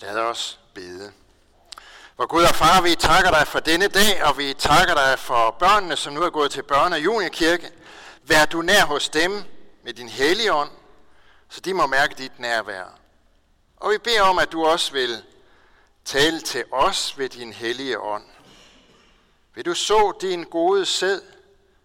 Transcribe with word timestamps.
Lad 0.00 0.16
os 0.16 0.60
bede. 0.74 1.12
Hvor 2.16 2.26
Gud 2.26 2.42
og 2.42 2.54
far, 2.54 2.80
vi 2.80 2.94
takker 2.94 3.30
dig 3.30 3.46
for 3.46 3.60
denne 3.60 3.88
dag, 3.88 4.24
og 4.24 4.38
vi 4.38 4.54
takker 4.54 4.94
dig 4.94 5.18
for 5.18 5.50
børnene, 5.50 5.96
som 5.96 6.12
nu 6.12 6.22
er 6.22 6.30
gået 6.30 6.50
til 6.50 6.62
børne- 6.72 6.94
og 6.94 7.04
juniorkirke. 7.04 7.72
Vær 8.22 8.44
du 8.44 8.62
nær 8.62 8.84
hos 8.84 9.08
dem 9.08 9.44
med 9.84 9.92
din 9.94 10.08
hellige 10.08 10.52
ånd, 10.52 10.70
så 11.48 11.60
de 11.60 11.74
må 11.74 11.86
mærke 11.86 12.14
dit 12.14 12.38
nærvær. 12.38 12.98
Og 13.76 13.90
vi 13.90 13.98
beder 13.98 14.22
om, 14.22 14.38
at 14.38 14.52
du 14.52 14.64
også 14.64 14.92
vil 14.92 15.22
tale 16.04 16.40
til 16.40 16.64
os 16.72 17.18
ved 17.18 17.28
din 17.28 17.52
hellige 17.52 18.00
ånd. 18.00 18.24
Vil 19.54 19.64
du 19.64 19.74
så 19.74 20.16
din 20.20 20.44
gode 20.44 20.86
sæd 20.86 21.20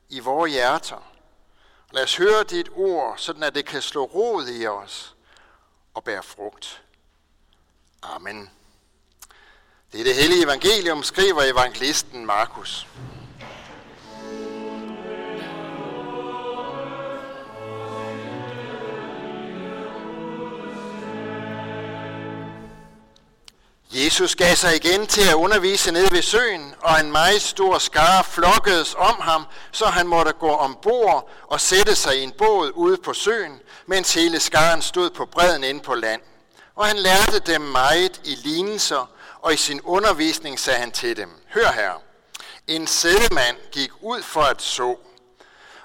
i 0.09 0.19
vores 0.19 0.51
hjerter. 0.51 1.03
Lad 1.91 2.03
os 2.03 2.15
høre 2.15 2.43
dit 2.43 2.69
ord, 2.75 3.17
sådan 3.17 3.43
at 3.43 3.55
det 3.55 3.65
kan 3.65 3.81
slå 3.81 4.03
rod 4.03 4.47
i 4.47 4.67
os 4.67 5.15
og 5.93 6.03
bære 6.03 6.23
frugt. 6.23 6.81
Amen. 8.03 8.49
Det 9.91 9.99
er 9.99 10.03
det 10.03 10.15
hellige 10.15 10.43
evangelium, 10.43 11.03
skriver 11.03 11.43
evangelisten 11.43 12.25
Markus. 12.25 12.87
Jesus 23.91 24.35
gav 24.35 24.55
sig 24.55 24.75
igen 24.75 25.07
til 25.07 25.29
at 25.29 25.33
undervise 25.33 25.91
nede 25.91 26.07
ved 26.11 26.21
søen, 26.21 26.73
og 26.81 26.99
en 26.99 27.11
meget 27.11 27.41
stor 27.41 27.77
skare 27.77 28.23
flokkedes 28.23 28.95
om 28.95 29.15
ham, 29.19 29.45
så 29.71 29.85
han 29.85 30.07
måtte 30.07 30.31
gå 30.31 30.49
ombord 30.49 31.29
og 31.47 31.61
sætte 31.61 31.95
sig 31.95 32.19
i 32.19 32.23
en 32.23 32.31
båd 32.31 32.71
ude 32.75 32.97
på 32.97 33.13
søen, 33.13 33.59
mens 33.87 34.13
hele 34.13 34.39
skaren 34.39 34.81
stod 34.81 35.09
på 35.09 35.25
bredden 35.25 35.63
inde 35.63 35.79
på 35.79 35.95
land. 35.95 36.21
Og 36.79 36.87
han 36.87 36.97
lærte 36.97 37.39
dem 37.39 37.61
meget 37.61 38.21
i 38.23 38.35
lignelser, 38.35 39.09
og 39.41 39.53
i 39.53 39.57
sin 39.57 39.81
undervisning 39.81 40.59
sagde 40.59 40.79
han 40.79 40.91
til 40.91 41.17
dem, 41.17 41.29
Hør 41.53 41.71
her, 41.71 42.01
en 42.67 42.87
sædemand 42.87 43.57
gik 43.71 43.91
ud 44.01 44.21
for 44.21 44.41
at 44.41 44.61
så, 44.61 44.95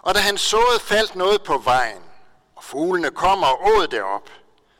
og 0.03 0.15
da 0.15 0.21
han 0.21 0.39
såede, 0.39 0.81
faldt 0.81 1.17
noget 1.17 1.43
på 1.43 1.59
vejen, 1.59 2.03
og 2.57 2.65
fuglene 2.65 3.11
kom 3.11 3.43
og 3.43 3.67
åd 3.67 3.87
det 3.87 4.03
op. 4.03 4.31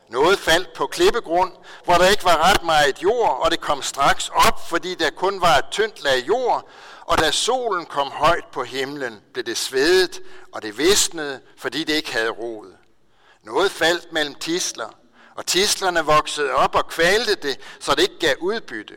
Noget 0.09 0.39
faldt 0.39 0.73
på 0.73 0.87
klippegrund, 0.87 1.51
hvor 1.83 1.93
der 1.93 2.07
ikke 2.07 2.25
var 2.25 2.51
ret 2.51 2.63
meget 2.63 3.03
jord, 3.03 3.39
og 3.41 3.51
det 3.51 3.61
kom 3.61 3.81
straks 3.81 4.29
op, 4.29 4.69
fordi 4.69 4.95
der 4.95 5.09
kun 5.09 5.41
var 5.41 5.57
et 5.57 5.65
tyndt 5.71 6.03
lag 6.03 6.27
jord, 6.27 6.69
og 7.01 7.17
da 7.17 7.31
solen 7.31 7.85
kom 7.85 8.07
højt 8.07 8.45
på 8.51 8.63
himlen, 8.63 9.21
blev 9.33 9.45
det 9.45 9.57
svedet, 9.57 10.21
og 10.51 10.61
det 10.61 10.77
visnede, 10.77 11.41
fordi 11.57 11.83
det 11.83 11.93
ikke 11.93 12.13
havde 12.13 12.29
rod. 12.29 12.73
Noget 13.43 13.71
faldt 13.71 14.13
mellem 14.13 14.35
tisler, 14.35 14.89
og 15.35 15.45
tislerne 15.45 16.05
voksede 16.05 16.51
op 16.51 16.75
og 16.75 16.87
kvalte 16.87 17.35
det, 17.35 17.59
så 17.79 17.91
det 17.91 18.01
ikke 18.01 18.19
gav 18.19 18.35
udbytte. 18.39 18.93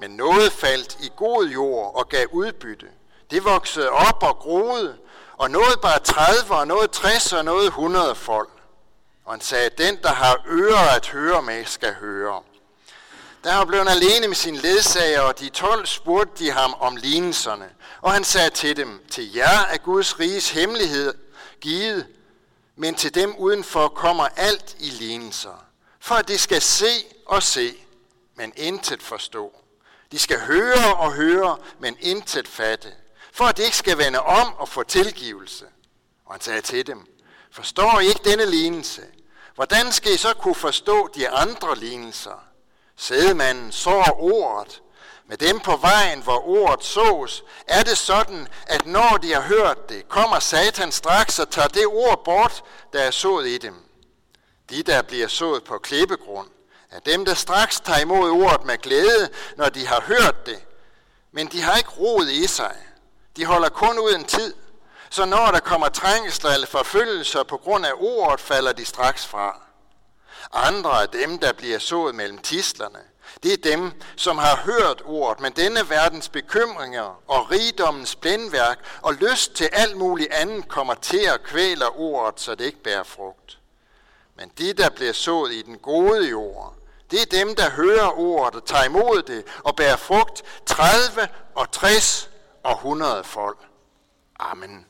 Men 0.00 0.10
noget 0.10 0.52
faldt 0.52 0.96
i 1.00 1.10
god 1.16 1.46
jord 1.46 1.94
og 1.94 2.08
gav 2.08 2.26
udbytte. 2.32 2.86
Det 3.30 3.44
voksede 3.44 3.90
op 3.90 4.22
og 4.22 4.36
groede, 4.36 4.96
og 5.36 5.50
noget 5.50 5.80
bare 5.82 5.98
30, 5.98 6.54
og 6.54 6.66
noget 6.66 6.90
60, 6.90 7.32
og 7.32 7.44
noget 7.44 7.66
100 7.66 8.14
folk. 8.14 8.50
Og 9.24 9.32
han 9.32 9.40
sagde, 9.40 9.70
den 9.78 9.98
der 10.02 10.12
har 10.12 10.44
ører 10.48 10.94
at 10.96 11.06
høre 11.06 11.42
med, 11.42 11.64
skal 11.64 11.94
høre. 11.94 12.42
Da 13.44 13.50
han 13.50 13.66
blev 13.66 13.80
alene 13.80 14.28
med 14.28 14.36
sin 14.36 14.56
ledsager, 14.56 15.20
og 15.20 15.38
de 15.38 15.48
12 15.48 15.86
spurgte 15.86 16.44
de 16.44 16.50
ham 16.50 16.74
om 16.80 16.96
lignelserne. 16.96 17.68
Og 18.00 18.12
han 18.12 18.24
sagde 18.24 18.50
til 18.50 18.76
dem, 18.76 19.04
til 19.10 19.34
jer 19.34 19.60
er 19.70 19.76
Guds 19.76 20.20
riges 20.20 20.50
hemmelighed 20.50 21.14
givet, 21.60 22.06
men 22.76 22.94
til 22.94 23.14
dem 23.14 23.36
udenfor 23.36 23.88
kommer 23.88 24.28
alt 24.36 24.76
i 24.78 24.90
lignelser. 24.90 25.64
For 26.00 26.14
at 26.14 26.28
de 26.28 26.38
skal 26.38 26.62
se 26.62 27.04
og 27.26 27.42
se, 27.42 27.74
men 28.34 28.52
intet 28.56 29.02
forstå. 29.02 29.60
De 30.12 30.18
skal 30.18 30.40
høre 30.40 30.96
og 30.96 31.12
høre, 31.12 31.58
men 31.78 31.96
intet 32.00 32.48
fatte. 32.48 32.92
For 33.32 33.44
at 33.44 33.56
de 33.56 33.62
ikke 33.62 33.76
skal 33.76 33.98
vende 33.98 34.20
om 34.20 34.54
og 34.54 34.68
få 34.68 34.82
tilgivelse. 34.82 35.64
Og 36.26 36.34
han 36.34 36.40
sagde 36.40 36.60
til 36.60 36.86
dem, 36.86 37.06
forstår 37.50 38.00
I 38.00 38.06
ikke 38.06 38.20
denne 38.24 38.46
lignelse? 38.46 39.02
Hvordan 39.54 39.92
skal 39.92 40.12
I 40.12 40.16
så 40.16 40.34
kunne 40.34 40.54
forstå 40.54 41.08
de 41.14 41.28
andre 41.28 41.76
lignelser? 41.76 42.44
Sædemanden 42.96 43.72
sår 43.72 44.16
ordet. 44.20 44.82
Med 45.28 45.36
dem 45.36 45.60
på 45.60 45.76
vejen, 45.76 46.22
hvor 46.22 46.48
ordet 46.48 46.84
sås, 46.84 47.44
er 47.66 47.82
det 47.82 47.98
sådan, 47.98 48.48
at 48.66 48.86
når 48.86 49.18
de 49.22 49.32
har 49.32 49.40
hørt 49.40 49.88
det, 49.88 50.08
kommer 50.08 50.38
Satan 50.38 50.92
straks 50.92 51.38
og 51.38 51.50
tager 51.50 51.68
det 51.68 51.86
ord 51.86 52.24
bort, 52.24 52.64
der 52.92 53.00
er 53.00 53.10
sået 53.10 53.46
i 53.46 53.58
dem. 53.58 53.74
De, 54.70 54.82
der 54.82 55.02
bliver 55.02 55.28
sået 55.28 55.64
på 55.64 55.78
klippegrund, 55.78 56.48
er 56.90 57.00
dem, 57.00 57.24
der 57.24 57.34
straks 57.34 57.80
tager 57.80 58.00
imod 58.00 58.30
ordet 58.30 58.64
med 58.64 58.78
glæde, 58.78 59.28
når 59.56 59.68
de 59.68 59.86
har 59.86 60.00
hørt 60.00 60.46
det. 60.46 60.58
Men 61.32 61.46
de 61.46 61.62
har 61.62 61.76
ikke 61.76 61.90
rod 61.90 62.26
i 62.26 62.46
sig. 62.46 62.76
De 63.36 63.44
holder 63.44 63.68
kun 63.68 63.98
ud 63.98 64.14
en 64.14 64.24
tid. 64.24 64.54
Så 65.10 65.24
når 65.24 65.50
der 65.50 65.60
kommer 65.60 65.88
trængsler 65.88 66.50
eller 66.50 66.66
forfølgelser 66.66 67.42
på 67.42 67.56
grund 67.56 67.86
af 67.86 67.92
ordet, 67.96 68.40
falder 68.40 68.72
de 68.72 68.84
straks 68.84 69.26
fra. 69.26 69.60
Andre 70.52 71.02
er 71.02 71.06
dem, 71.06 71.38
der 71.38 71.52
bliver 71.52 71.78
sået 71.78 72.14
mellem 72.14 72.38
tislerne. 72.38 72.98
Det 73.42 73.52
er 73.52 73.76
dem, 73.76 73.92
som 74.16 74.38
har 74.38 74.56
hørt 74.56 75.02
ordet, 75.04 75.40
men 75.40 75.52
denne 75.52 75.90
verdens 75.90 76.28
bekymringer 76.28 77.22
og 77.26 77.50
rigdommens 77.50 78.16
blændværk 78.16 78.98
og 79.02 79.14
lyst 79.14 79.54
til 79.54 79.68
alt 79.72 79.96
muligt 79.96 80.32
andet 80.32 80.68
kommer 80.68 80.94
til 80.94 81.24
at 81.34 81.42
kvæle 81.42 81.88
ordet, 81.88 82.40
så 82.40 82.54
det 82.54 82.64
ikke 82.64 82.82
bærer 82.82 83.02
frugt. 83.02 83.58
Men 84.36 84.52
de, 84.58 84.72
der 84.72 84.90
bliver 84.90 85.12
sået 85.12 85.52
i 85.52 85.62
den 85.62 85.78
gode 85.78 86.28
jord, 86.28 86.74
det 87.10 87.22
er 87.22 87.44
dem, 87.44 87.54
der 87.54 87.70
hører 87.70 88.18
ordet 88.18 88.60
og 88.60 88.66
tager 88.66 88.84
imod 88.84 89.22
det 89.22 89.44
og 89.64 89.76
bærer 89.76 89.96
frugt 89.96 90.42
30 90.66 91.28
og 91.54 91.70
60 91.70 92.30
og 92.62 92.72
100 92.72 93.24
folk. 93.24 93.58
Amen. 94.38 94.85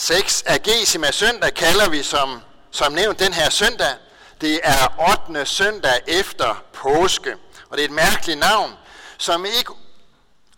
6 0.00 0.42
af 0.42 0.62
Gesima 0.62 1.10
søndag 1.10 1.54
kalder 1.54 1.90
vi 1.90 2.02
som, 2.02 2.40
som 2.70 2.92
nævnt 2.92 3.18
den 3.18 3.32
her 3.32 3.50
søndag. 3.50 3.94
Det 4.40 4.60
er 4.62 5.08
8. 5.28 5.46
søndag 5.46 6.00
efter 6.06 6.64
påske. 6.72 7.36
Og 7.68 7.76
det 7.76 7.84
er 7.84 7.88
et 7.88 7.94
mærkeligt 7.94 8.38
navn, 8.38 8.72
som 9.18 9.44
ikke 9.44 9.72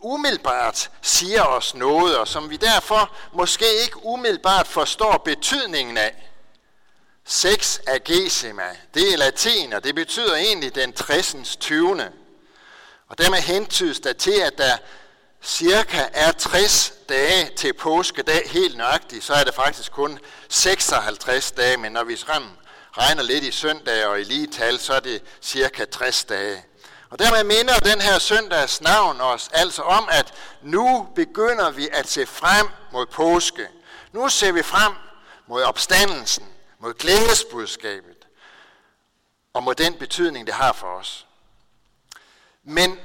umiddelbart 0.00 0.91
siger 1.03 1.42
os 1.42 1.75
noget, 1.75 2.19
og 2.19 2.28
som 2.28 2.50
vi 2.50 2.56
derfor 2.56 3.12
måske 3.32 3.64
ikke 3.84 4.06
umiddelbart 4.06 4.66
forstår 4.66 5.22
betydningen 5.25 5.97
af. 5.97 6.32
6 7.24 7.80
af 7.86 8.04
Gesima, 8.04 8.76
det 8.94 9.12
er 9.12 9.16
latin, 9.16 9.72
og 9.72 9.84
det 9.84 9.94
betyder 9.94 10.36
egentlig 10.36 10.74
den 10.74 10.92
60. 10.92 11.56
20. 11.56 12.03
Og 13.09 13.19
dermed 13.19 13.38
hentydes 13.38 14.00
der 14.00 14.12
til, 14.12 14.41
at 14.41 14.59
der 14.59 14.76
cirka 15.42 16.08
er 16.12 16.32
60 16.32 16.92
dage 17.08 17.50
til 17.56 17.72
påskedag 17.72 18.50
helt 18.50 18.76
nøjagtigt, 18.76 19.25
så 19.25 19.34
er 19.34 19.44
det 19.44 19.54
faktisk 19.54 19.92
kun 19.92 20.19
56 20.48 21.50
dage, 21.50 21.76
men 21.76 21.92
når 21.92 22.04
vi 22.04 22.14
regner 22.92 23.22
lidt 23.22 23.44
i 23.44 23.50
søndag 23.50 24.06
og 24.06 24.20
i 24.20 24.25
lige 24.25 24.47
tal, 24.47 24.78
så 24.78 24.92
er 24.92 25.00
det 25.00 25.22
cirka 25.42 25.84
60 25.84 26.25
dage. 26.25 26.64
Og 27.10 27.19
dermed 27.19 27.44
minder 27.44 27.78
den 27.78 28.00
her 28.00 28.19
søndags 28.19 28.80
navn 28.80 29.20
os 29.20 29.50
altså 29.53 29.82
om, 29.82 30.08
at 30.10 30.34
nu 30.62 31.08
begynder 31.14 31.70
vi 31.70 31.88
at 31.92 32.09
se 32.09 32.26
frem 32.26 32.69
mod 32.92 33.06
påske. 33.06 33.69
Nu 34.12 34.28
ser 34.28 34.53
vi 34.53 34.62
frem 34.62 34.92
mod 35.47 35.62
opstandelsen, 35.62 36.47
mod 36.78 36.94
glædesbudskabet 36.94 38.26
og 39.53 39.62
mod 39.62 39.74
den 39.74 39.94
betydning, 39.94 40.47
det 40.47 40.54
har 40.54 40.72
for 40.72 40.86
os. 40.86 41.26
Men 42.64 42.98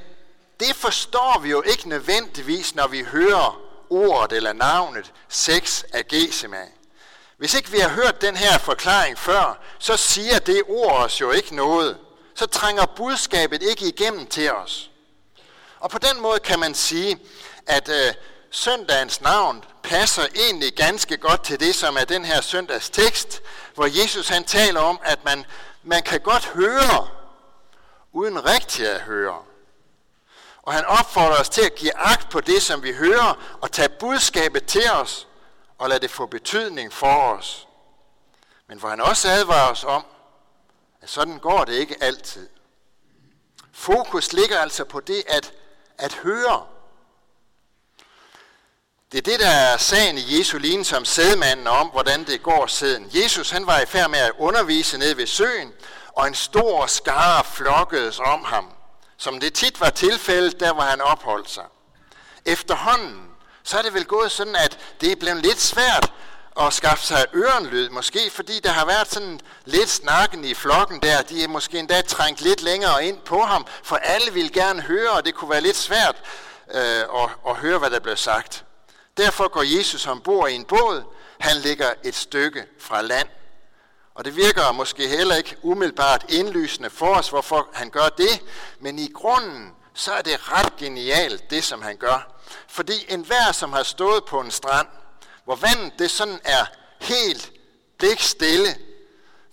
det 0.60 0.76
forstår 0.76 1.40
vi 1.40 1.50
jo 1.50 1.62
ikke 1.62 1.90
nødvendigvis, 1.90 2.76
når 2.76 2.88
vi 2.88 3.04
hører 3.04 3.62
ordet 3.90 4.38
eller 4.38 4.54
navnet 4.54 5.14
sex 5.30 5.84
af 5.94 6.08
Gesema. 6.08 6.64
Hvis 7.38 7.54
ikke 7.54 7.72
vi 7.72 7.80
har 7.80 7.90
hørt 7.90 8.22
den 8.22 8.36
her 8.36 8.58
forklaring 8.58 9.18
før, 9.18 9.60
så 9.80 9.98
siger 9.98 10.40
det 10.40 10.64
ord 10.68 11.04
os 11.04 11.22
jo 11.22 11.32
ikke 11.32 11.56
noget. 11.56 11.98
Så 12.36 12.46
trænger 12.46 12.86
budskabet 12.86 13.64
ikke 13.64 13.88
igennem 13.88 14.28
til 14.28 14.52
os. 14.52 14.90
Og 15.80 15.90
på 15.90 15.98
den 15.98 16.22
måde 16.22 16.40
kan 16.40 16.60
man 16.60 16.76
sige, 16.76 17.20
at 17.68 17.90
øh, 17.90 18.14
søndagens 18.52 19.22
navn 19.22 19.64
passer 19.84 20.24
egentlig 20.36 20.74
ganske 20.74 21.18
godt 21.18 21.44
til 21.44 21.60
det, 21.60 21.76
som 21.76 21.98
er 21.98 22.06
den 22.06 22.26
her 22.26 22.42
søndags 22.42 22.90
tekst, 22.90 23.42
hvor 23.76 24.02
Jesus 24.02 24.30
han 24.30 24.44
taler 24.44 24.80
om, 24.80 25.00
at 25.04 25.26
man, 25.26 25.46
man 25.84 26.04
kan 26.04 26.20
godt 26.20 26.46
høre, 26.46 27.08
uden 28.12 28.46
rigtigt 28.46 28.88
at 28.88 29.02
høre. 29.02 29.38
Og 30.68 30.74
han 30.74 30.86
opfordrer 30.86 31.40
os 31.40 31.50
til 31.50 31.62
at 31.62 31.76
give 31.76 31.98
agt 31.98 32.30
på 32.30 32.42
det, 32.42 32.62
som 32.62 32.84
vi 32.84 32.94
hører, 32.94 33.58
og 33.62 33.72
tage 33.72 33.90
budskabet 33.90 34.66
til 34.66 34.92
os, 34.92 35.28
og 35.78 35.90
lade 35.90 36.00
det 36.00 36.12
få 36.12 36.26
betydning 36.26 36.94
for 36.94 37.34
os. 37.34 37.68
Men 38.68 38.80
hvor 38.80 38.90
han 38.90 39.02
også 39.02 39.30
advarer 39.30 39.72
os 39.72 39.84
om, 39.84 40.06
at 41.02 41.10
sådan 41.10 41.40
går 41.40 41.66
det 41.66 41.74
ikke 41.74 42.04
altid. 42.04 42.50
Fokus 43.72 44.34
ligger 44.34 44.60
altså 44.60 44.84
på 44.84 45.00
det 45.00 45.24
at, 45.28 45.54
at 45.98 46.14
høre. 46.14 46.66
Det 49.12 49.18
er 49.18 49.32
det, 49.32 49.40
der 49.40 49.50
er 49.50 49.78
sagen 49.78 50.18
i 50.18 50.40
Jesu 50.40 50.58
lignelse 50.58 50.98
om 50.98 51.06
sædmanden 51.06 51.68
om, 51.68 51.88
hvordan 51.88 52.26
det 52.26 52.44
går 52.44 52.68
siden. 52.68 53.12
Jesus 53.14 53.50
han 53.50 53.68
var 53.68 53.80
i 53.80 53.86
færd 53.86 54.10
med 54.10 54.20
at 54.20 54.32
undervise 54.38 54.98
ned 54.98 55.16
ved 55.16 55.28
søen, 55.28 55.74
og 56.14 56.28
en 56.28 56.36
stor 56.36 56.86
skare 56.86 57.44
flokkedes 57.44 58.20
om 58.20 58.44
ham, 58.44 58.77
som 59.18 59.40
det 59.40 59.54
tit 59.54 59.80
var 59.80 59.90
tilfældet, 59.90 60.60
der 60.60 60.74
hvor 60.74 60.84
han 60.84 61.02
opholdt 61.02 61.50
sig. 61.50 61.66
Efterhånden, 62.46 63.28
så 63.64 63.78
er 63.78 63.82
det 63.82 63.94
vel 63.94 64.06
gået 64.06 64.32
sådan, 64.32 64.56
at 64.56 64.80
det 65.02 65.12
er 65.12 65.16
blevet 65.16 65.46
lidt 65.46 65.62
svært 65.62 66.14
at 66.60 66.74
skaffe 66.74 67.06
sig 67.06 67.26
ørenlyd, 67.36 67.90
måske 67.90 68.20
fordi 68.32 68.60
der 68.60 68.70
har 68.70 68.86
været 68.86 69.14
sådan 69.14 69.40
lidt 69.66 69.90
snakken 69.90 70.46
i 70.46 70.54
flokken 70.54 71.00
der, 71.02 71.22
de 71.22 71.44
er 71.44 71.48
måske 71.48 71.80
endda 71.80 72.02
trængt 72.02 72.42
lidt 72.42 72.62
længere 72.62 73.06
ind 73.06 73.18
på 73.20 73.42
ham, 73.42 73.66
for 73.84 73.96
alle 73.96 74.34
vil 74.34 74.54
gerne 74.54 74.82
høre, 74.82 75.12
og 75.12 75.26
det 75.26 75.36
kunne 75.36 75.50
være 75.50 75.62
lidt 75.62 75.78
svært 75.78 76.16
øh, 76.74 77.00
at, 77.00 77.30
at 77.50 77.56
høre, 77.56 77.80
hvad 77.80 77.90
der 77.90 78.00
blev 78.00 78.18
sagt. 78.18 78.64
Derfor 79.18 79.48
går 79.48 79.78
Jesus 79.78 80.08
ombord 80.08 80.50
i 80.50 80.54
en 80.54 80.66
båd, 80.66 81.04
han 81.40 81.58
ligger 81.58 81.94
et 82.04 82.16
stykke 82.16 82.66
fra 82.80 83.02
land. 83.02 83.28
Og 84.18 84.26
det 84.26 84.36
virker 84.36 84.72
måske 84.72 85.08
heller 85.08 85.36
ikke 85.36 85.58
umiddelbart 85.62 86.26
indlysende 86.30 86.90
for 86.90 87.16
os, 87.16 87.30
hvorfor 87.30 87.68
han 87.74 87.90
gør 87.90 88.10
det, 88.10 88.42
men 88.80 89.00
i 89.00 89.12
grunden, 89.14 89.74
så 89.94 90.14
er 90.14 90.22
det 90.22 90.52
ret 90.52 90.76
genialt, 90.76 91.50
det 91.50 91.64
som 91.64 91.82
han 91.82 91.98
gør. 91.98 92.42
Fordi 92.68 93.06
enhver, 93.10 93.52
som 93.52 93.74
har 93.74 93.84
stået 93.84 94.26
på 94.26 94.40
en 94.40 94.52
strand, 94.52 94.88
hvor 95.46 95.56
vandet 95.56 96.00
det 96.00 96.12
sådan 96.12 96.40
er 96.44 96.66
helt 97.00 97.52
blikstille, 97.98 98.68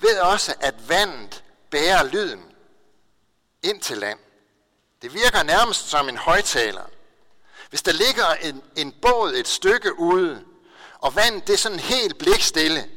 ved 0.00 0.18
også, 0.18 0.54
at 0.60 0.88
vandet 0.88 1.44
bærer 1.70 2.04
lyden 2.04 2.44
ind 3.62 3.80
til 3.80 3.98
land. 3.98 4.18
Det 5.02 5.14
virker 5.14 5.42
nærmest 5.42 5.88
som 5.88 6.08
en 6.08 6.16
højtaler. 6.16 6.84
Hvis 7.68 7.82
der 7.82 7.92
ligger 7.92 8.34
en, 8.34 8.62
en 8.76 8.92
båd 9.02 9.32
et 9.34 9.48
stykke 9.48 9.98
ude, 9.98 10.44
og 10.98 11.16
vandet 11.16 11.46
det 11.46 11.52
er 11.52 11.58
sådan 11.58 11.80
helt 11.80 12.18
blikstille, 12.18 12.90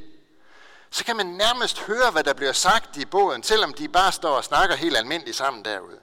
så 0.92 1.06
kan 1.06 1.16
man 1.16 1.26
nærmest 1.26 1.80
høre, 1.80 2.12
hvad 2.12 2.24
der 2.24 2.34
bliver 2.34 2.54
sagt 2.54 2.98
i 2.98 3.06
båden, 3.06 3.44
selvom 3.44 3.74
de 3.74 3.88
bare 3.88 4.12
står 4.12 4.36
og 4.36 4.44
snakker 4.44 4.76
helt 4.76 4.98
almindeligt 4.98 5.38
sammen 5.38 5.66
derude. 5.66 6.00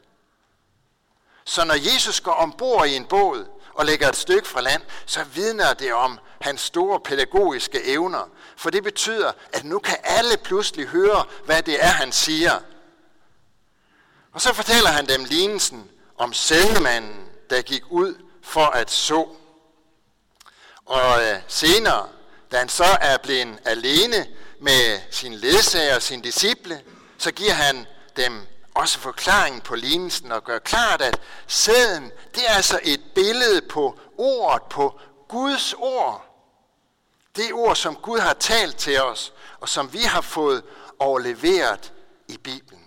Så 1.44 1.64
når 1.64 1.74
Jesus 1.74 2.20
går 2.20 2.32
ombord 2.32 2.86
i 2.86 2.96
en 2.96 3.04
båd 3.04 3.46
og 3.74 3.86
lægger 3.86 4.08
et 4.08 4.16
stykke 4.16 4.48
fra 4.48 4.60
land, 4.60 4.82
så 5.06 5.24
vidner 5.24 5.74
det 5.74 5.94
om 5.94 6.18
hans 6.40 6.60
store 6.60 7.00
pædagogiske 7.00 7.84
evner. 7.84 8.28
For 8.56 8.70
det 8.70 8.82
betyder, 8.82 9.32
at 9.52 9.64
nu 9.64 9.78
kan 9.78 9.96
alle 10.04 10.36
pludselig 10.36 10.86
høre, 10.86 11.24
hvad 11.44 11.62
det 11.62 11.84
er, 11.84 11.88
han 11.88 12.12
siger. 12.12 12.60
Og 14.32 14.40
så 14.40 14.52
fortæller 14.52 14.90
han 14.90 15.06
dem 15.06 15.24
lignelsen 15.24 15.90
om 16.18 16.32
sædemanden, 16.32 17.28
der 17.50 17.62
gik 17.62 17.82
ud 17.90 18.14
for 18.42 18.66
at 18.66 18.90
så. 18.90 19.28
Og 20.84 21.22
øh, 21.22 21.40
senere, 21.48 22.08
da 22.52 22.58
han 22.58 22.68
så 22.68 22.98
er 23.00 23.16
blevet 23.16 23.58
alene 23.64 24.26
med 24.64 25.00
sin 25.10 25.34
ledsager 25.34 25.94
og 25.94 26.02
sin 26.02 26.20
disciple, 26.20 26.82
så 27.18 27.32
giver 27.32 27.52
han 27.52 27.86
dem 28.16 28.46
også 28.74 28.98
forklaringen 28.98 29.60
på 29.60 29.74
lignelsen 29.74 30.32
og 30.32 30.44
gør 30.44 30.58
klart, 30.58 31.02
at 31.02 31.20
sæden, 31.46 32.12
det 32.34 32.42
er 32.48 32.54
altså 32.54 32.80
et 32.82 33.00
billede 33.14 33.62
på 33.62 33.98
ordet, 34.18 34.62
på 34.70 35.00
Guds 35.28 35.74
ord. 35.78 36.26
Det 37.36 37.52
ord, 37.52 37.76
som 37.76 37.96
Gud 37.96 38.18
har 38.18 38.32
talt 38.32 38.76
til 38.76 39.02
os, 39.02 39.32
og 39.60 39.68
som 39.68 39.92
vi 39.92 39.98
har 39.98 40.20
fået 40.20 40.62
overleveret 40.98 41.92
i 42.28 42.36
Bibelen. 42.36 42.84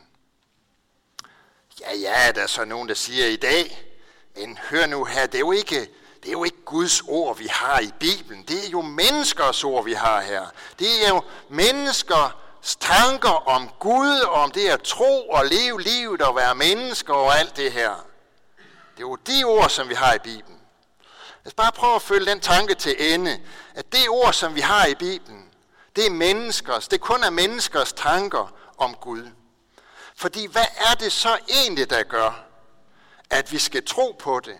Ja, 1.80 1.96
ja, 1.96 2.32
der 2.32 2.42
er 2.42 2.48
så 2.48 2.66
nogen, 2.66 2.90
der 2.90 2.96
siger 2.96 3.26
i 3.26 3.36
dag, 3.36 3.94
men 4.36 4.60
hør 4.70 4.86
nu 4.86 5.04
her, 5.04 5.26
det 5.26 5.36
er 5.36 5.40
jo 5.40 5.52
ikke, 5.52 5.90
det 6.28 6.34
er 6.34 6.38
jo 6.38 6.44
ikke 6.44 6.66
Guds 6.66 7.02
ord, 7.08 7.38
vi 7.38 7.48
har 7.48 7.80
i 7.80 7.92
Bibelen. 8.00 8.44
Det 8.48 8.66
er 8.66 8.70
jo 8.70 8.82
menneskers 8.82 9.64
ord, 9.64 9.84
vi 9.84 9.94
har 9.94 10.22
her. 10.22 10.46
Det 10.80 11.06
er 11.06 11.10
jo 11.10 11.22
menneskers 11.50 12.76
tanker 12.80 13.48
om 13.48 13.70
Gud, 13.80 14.20
og 14.20 14.34
om 14.34 14.52
det 14.52 14.70
at 14.70 14.82
tro 14.82 15.30
og 15.30 15.46
leve 15.46 15.82
livet 15.82 16.22
og 16.22 16.36
være 16.36 16.56
mennesker 16.56 17.14
og 17.14 17.40
alt 17.40 17.58
det 17.58 17.72
her. 17.72 17.92
Det 18.98 18.98
er 18.98 19.08
jo 19.08 19.16
de 19.16 19.44
ord, 19.44 19.70
som 19.70 19.90
vi 19.90 19.94
har 19.94 20.14
i 20.14 20.20
Bibelen. 20.20 20.60
Lad 21.44 21.48
os 21.48 21.54
bare 21.54 21.72
prøve 21.72 21.96
at 21.96 22.02
følge 22.02 22.26
den 22.26 22.40
tanke 22.40 22.76
til 22.76 23.14
ende, 23.14 23.40
at 23.76 23.92
det 23.92 24.10
ord, 24.10 24.34
som 24.34 24.56
vi 24.56 24.62
har 24.62 24.86
i 24.86 24.96
Bibelen, 24.96 25.50
det 25.96 26.06
er 26.06 26.12
menneskers, 26.12 26.88
det 26.88 27.02
kun 27.02 27.24
er 27.24 27.30
menneskers 27.30 27.94
tanker 27.94 28.54
om 28.78 28.96
Gud. 28.96 29.30
Fordi 30.16 30.48
hvad 30.48 30.68
er 30.78 30.96
det 30.96 31.12
så 31.12 31.38
egentlig, 31.50 31.90
der 31.90 32.04
gør, 32.04 32.46
at 33.30 33.52
vi 33.52 33.58
skal 33.58 33.86
tro 33.86 34.16
på 34.20 34.40
det, 34.40 34.58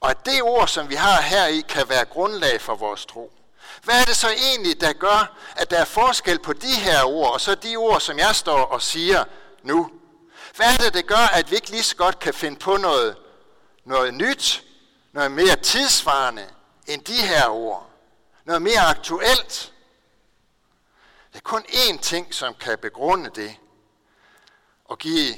og 0.00 0.10
at 0.10 0.26
det 0.26 0.42
ord, 0.42 0.68
som 0.68 0.88
vi 0.88 0.94
har 0.94 1.20
her 1.20 1.46
i, 1.46 1.60
kan 1.60 1.88
være 1.88 2.04
grundlag 2.04 2.60
for 2.60 2.74
vores 2.74 3.06
tro. 3.06 3.32
Hvad 3.84 4.00
er 4.00 4.04
det 4.04 4.16
så 4.16 4.28
egentlig, 4.30 4.80
der 4.80 4.92
gør, 4.92 5.36
at 5.56 5.70
der 5.70 5.78
er 5.78 5.84
forskel 5.84 6.38
på 6.38 6.52
de 6.52 6.74
her 6.74 7.04
ord, 7.04 7.32
og 7.32 7.40
så 7.40 7.54
de 7.54 7.76
ord, 7.76 8.00
som 8.00 8.18
jeg 8.18 8.34
står 8.34 8.64
og 8.64 8.82
siger 8.82 9.24
nu? 9.62 9.90
Hvad 10.56 10.66
er 10.66 10.76
det, 10.76 10.94
der 10.94 11.02
gør, 11.02 11.26
at 11.32 11.50
vi 11.50 11.56
ikke 11.56 11.70
lige 11.70 11.82
så 11.82 11.96
godt 11.96 12.18
kan 12.18 12.34
finde 12.34 12.58
på 12.58 12.76
noget, 12.76 13.16
noget 13.84 14.14
nyt, 14.14 14.64
noget 15.12 15.32
mere 15.32 15.56
tidsvarende 15.56 16.46
end 16.86 17.02
de 17.02 17.26
her 17.26 17.48
ord? 17.48 17.90
Noget 18.44 18.62
mere 18.62 18.80
aktuelt? 18.80 19.72
Der 21.32 21.38
er 21.38 21.42
kun 21.42 21.62
én 21.68 21.98
ting, 21.98 22.34
som 22.34 22.54
kan 22.54 22.78
begrunde 22.78 23.30
det, 23.34 23.56
og 24.84 24.98
give 24.98 25.34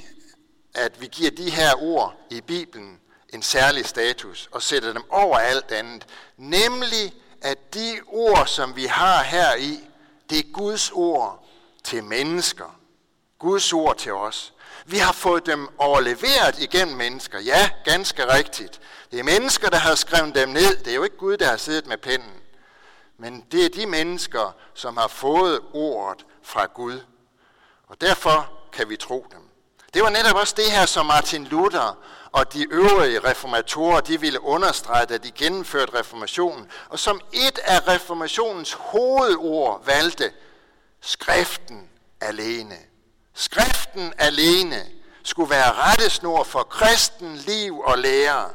at 0.74 1.00
vi 1.00 1.06
giver 1.06 1.30
de 1.30 1.50
her 1.50 1.82
ord 1.82 2.14
i 2.30 2.40
Bibelen 2.40 3.00
en 3.32 3.42
særlig 3.42 3.86
status 3.86 4.48
og 4.52 4.62
sætter 4.62 4.92
dem 4.92 5.04
over 5.10 5.38
alt 5.38 5.72
andet. 5.72 6.06
Nemlig, 6.36 7.14
at 7.42 7.74
de 7.74 8.00
ord, 8.06 8.46
som 8.46 8.76
vi 8.76 8.84
har 8.84 9.22
her 9.22 9.54
i, 9.54 9.80
det 10.30 10.38
er 10.38 10.52
Guds 10.52 10.90
ord 10.90 11.48
til 11.84 12.04
mennesker. 12.04 12.78
Guds 13.38 13.72
ord 13.72 13.96
til 13.96 14.12
os. 14.12 14.52
Vi 14.86 14.98
har 14.98 15.12
fået 15.12 15.46
dem 15.46 15.68
overleveret 15.78 16.58
igennem 16.58 16.96
mennesker. 16.96 17.38
Ja, 17.40 17.70
ganske 17.84 18.32
rigtigt. 18.34 18.80
Det 19.10 19.20
er 19.20 19.24
mennesker, 19.24 19.70
der 19.70 19.76
har 19.76 19.94
skrevet 19.94 20.34
dem 20.34 20.48
ned. 20.48 20.76
Det 20.76 20.90
er 20.90 20.94
jo 20.94 21.04
ikke 21.04 21.16
Gud, 21.16 21.36
der 21.36 21.46
har 21.46 21.56
siddet 21.56 21.86
med 21.86 21.98
pennen. 21.98 22.32
Men 23.18 23.44
det 23.52 23.64
er 23.64 23.68
de 23.68 23.86
mennesker, 23.86 24.54
som 24.74 24.96
har 24.96 25.08
fået 25.08 25.60
ordet 25.72 26.26
fra 26.42 26.66
Gud. 26.66 27.00
Og 27.88 28.00
derfor 28.00 28.52
kan 28.72 28.88
vi 28.88 28.96
tro 28.96 29.26
dem. 29.30 29.40
Det 29.94 30.02
var 30.02 30.10
netop 30.10 30.36
også 30.36 30.54
det 30.56 30.70
her, 30.70 30.86
som 30.86 31.06
Martin 31.06 31.44
Luther 31.44 31.98
og 32.32 32.52
de 32.52 32.66
øvrige 32.70 33.18
reformatorer, 33.18 34.00
de 34.00 34.20
ville 34.20 34.40
understrege, 34.40 35.06
da 35.06 35.18
de 35.18 35.30
gennemførte 35.30 35.94
reformationen, 35.98 36.70
og 36.88 36.98
som 36.98 37.20
et 37.32 37.58
af 37.58 37.88
reformationens 37.88 38.72
hovedord 38.72 39.84
valgte, 39.84 40.32
skriften 41.00 41.88
alene. 42.20 42.76
Skriften 43.34 44.12
alene 44.18 44.86
skulle 45.22 45.50
være 45.50 45.72
rettesnor 45.72 46.44
for 46.44 46.62
kristen 46.62 47.36
liv 47.36 47.80
og 47.80 47.98
lære. 47.98 48.50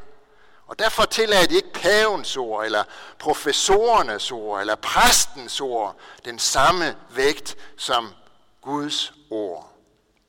Og 0.67 0.79
derfor 0.79 1.05
tillagde 1.05 1.47
de 1.47 1.55
ikke 1.55 1.73
pavens 1.73 2.37
ord, 2.37 2.65
eller 2.65 2.83
professorernes 3.19 4.31
ord, 4.31 4.61
eller 4.61 4.75
præstens 4.75 5.61
ord, 5.61 5.95
den 6.25 6.39
samme 6.39 6.95
vægt 7.09 7.57
som 7.77 8.13
Guds 8.61 9.13
ord, 9.29 9.73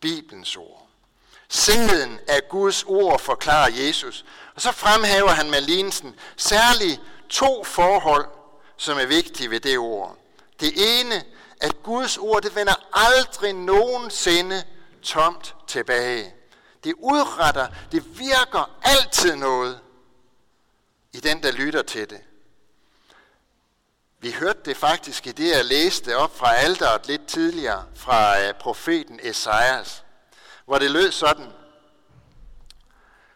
Bibelens 0.01 0.57
ord. 0.57 0.88
Sandheden 1.49 2.19
af 2.29 2.49
Guds 2.49 2.85
ord 2.85 3.21
forklarer 3.21 3.71
Jesus. 3.71 4.25
Og 4.55 4.63
så 4.63 4.73
fremhæver 4.73 5.29
han 5.29 5.51
med 5.51 5.61
lignelsen 5.61 6.17
særligt 6.37 7.01
to 7.29 7.65
forhold, 7.65 8.27
som 8.77 8.99
er 8.99 9.07
vigtige 9.07 9.51
ved 9.51 9.61
det 9.61 9.79
ord. 9.79 10.17
Det 10.61 11.01
ene, 11.01 11.25
at 11.61 11.83
Guds 11.83 12.17
ord, 12.17 12.43
det 12.43 12.55
vender 12.55 12.75
aldrig 12.93 13.53
nogensinde 13.53 14.65
tomt 15.03 15.55
tilbage. 15.67 16.35
Det 16.85 16.95
udretter, 16.99 17.67
det 17.93 18.19
virker 18.19 18.71
altid 18.83 19.37
noget 19.37 19.81
i 21.13 21.21
den, 21.21 21.43
der 21.43 21.53
lytter 21.53 21.83
til 21.83 22.11
det. 22.11 22.21
Vi 24.21 24.33
hørte 24.33 24.61
det 24.65 24.77
faktisk 24.77 25.27
i 25.27 25.33
det, 25.33 25.57
jeg 25.57 25.65
læste 25.65 26.17
op 26.17 26.37
fra 26.39 26.55
alderet 26.55 27.07
lidt 27.07 27.27
tidligere 27.27 27.85
fra 27.95 28.41
øh, 28.41 28.55
profeten 28.55 29.21
Esajas 29.23 30.05
hvor 30.69 30.79
det 30.79 30.91
lød 30.91 31.13
sådan. 31.13 31.53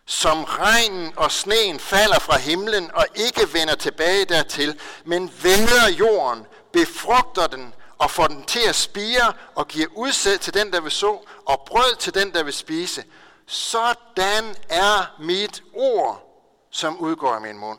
Som 0.05 0.45
regnen 0.45 1.13
og 1.17 1.33
sneen 1.33 1.81
falder 1.81 2.19
fra 2.19 2.39
himlen 2.39 2.91
og 2.95 3.07
ikke 3.15 3.53
vender 3.53 3.75
tilbage 3.75 4.25
dertil, 4.25 4.81
men 5.05 5.33
vender 5.43 5.89
jorden, 5.99 6.47
befrugter 6.73 7.47
den 7.47 7.75
og 7.99 8.11
får 8.11 8.27
den 8.27 8.45
til 8.45 8.69
at 8.69 8.75
spire 8.75 9.33
og 9.55 9.69
giver 9.69 9.87
udsæd 9.97 10.39
til 10.39 10.55
den, 10.55 10.73
der 10.73 10.81
vil 10.81 10.91
så, 10.91 11.19
og 11.47 11.63
brød 11.67 11.97
til 11.97 12.15
den, 12.15 12.33
der 12.33 12.43
vil 12.43 12.53
spise. 12.53 13.05
Sådan 13.47 14.57
er 14.69 15.17
mit 15.19 15.63
ord, 15.75 16.23
som 16.71 16.99
udgår 16.99 17.35
af 17.35 17.41
min 17.41 17.59
mund. 17.59 17.79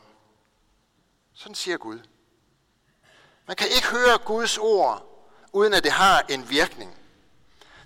Sådan 1.34 1.54
siger 1.54 1.76
Gud. 1.76 1.98
Man 3.46 3.56
kan 3.56 3.68
ikke 3.68 3.86
høre 3.86 4.18
Guds 4.18 4.58
ord, 4.58 5.26
uden 5.52 5.74
at 5.74 5.84
det 5.84 5.92
har 5.92 6.24
en 6.28 6.50
virkning. 6.50 7.03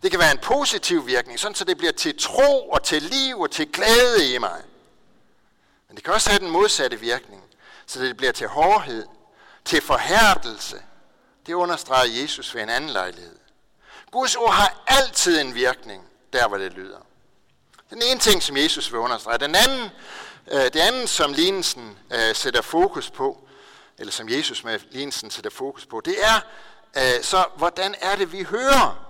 Det 0.03 0.11
kan 0.11 0.21
være 0.21 0.33
en 0.33 0.39
positiv 0.39 1.07
virkning, 1.07 1.41
sådan 1.41 1.55
så 1.55 1.65
det 1.65 1.79
bliver 1.79 1.93
til 1.93 2.19
tro 2.19 2.71
og 2.71 2.83
til 2.83 3.03
liv 3.03 3.41
og 3.41 3.51
til 3.51 3.73
glæde 3.73 4.35
i 4.35 4.39
mig. 4.39 4.63
Men 5.89 5.97
det 5.97 6.05
kan 6.05 6.15
også 6.15 6.31
have 6.31 6.41
den 6.41 6.51
modsatte 6.51 7.01
virkning, 7.01 7.43
så 7.87 8.01
det 8.01 8.17
bliver 8.17 8.33
til 8.33 8.47
hårdhed 8.47 9.07
til 9.65 9.83
forhærdelse. 9.83 10.83
Det 11.47 11.55
understreger 11.55 12.21
Jesus 12.23 12.55
ved 12.55 12.63
en 12.63 12.69
anden 12.69 12.91
lejlighed. 12.91 13.37
Guds 14.11 14.37
ord 14.37 14.53
har 14.53 14.83
altid 14.87 15.41
en 15.41 15.55
virkning, 15.55 16.05
der 16.33 16.49
hvor 16.49 16.59
det 16.59 16.73
lyder. 16.73 16.99
Den 17.91 18.03
ene 18.03 18.21
ting, 18.21 18.43
som 18.43 18.57
Jesus 18.57 18.93
vil 18.93 19.01
understrege. 19.01 19.39
Den 19.39 19.55
anden, 19.55 19.91
øh, 20.51 20.61
det 20.61 20.77
andet, 20.77 21.09
som 21.09 21.33
lignelsen 21.33 21.99
øh, 22.13 22.35
sætter 22.35 22.63
fokus 22.63 23.11
på, 23.11 23.49
eller 23.99 24.13
som 24.13 24.29
Jesus 24.29 24.65
med 24.65 24.81
lignelsen 24.91 25.31
sætter 25.31 25.51
fokus 25.51 25.87
på, 25.87 26.01
det 26.05 26.17
er 26.25 26.41
øh, 26.97 27.25
så, 27.25 27.45
hvordan 27.57 27.95
er 28.01 28.17
det, 28.17 28.33
vi 28.33 28.43
hører? 28.43 29.08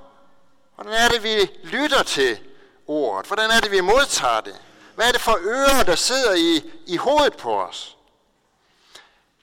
Hvordan 0.78 0.94
er 0.94 1.08
det, 1.08 1.22
vi 1.22 1.50
lytter 1.62 2.02
til 2.02 2.38
ordet? 2.86 3.26
Hvordan 3.26 3.50
er 3.50 3.60
det, 3.60 3.70
vi 3.70 3.80
modtager 3.80 4.40
det? 4.40 4.56
Hvad 4.94 5.08
er 5.08 5.12
det 5.12 5.20
for 5.20 5.38
ører, 5.42 5.82
der 5.82 5.94
sidder 5.94 6.34
i, 6.34 6.70
i 6.86 6.96
hovedet 6.96 7.36
på 7.36 7.62
os? 7.62 7.96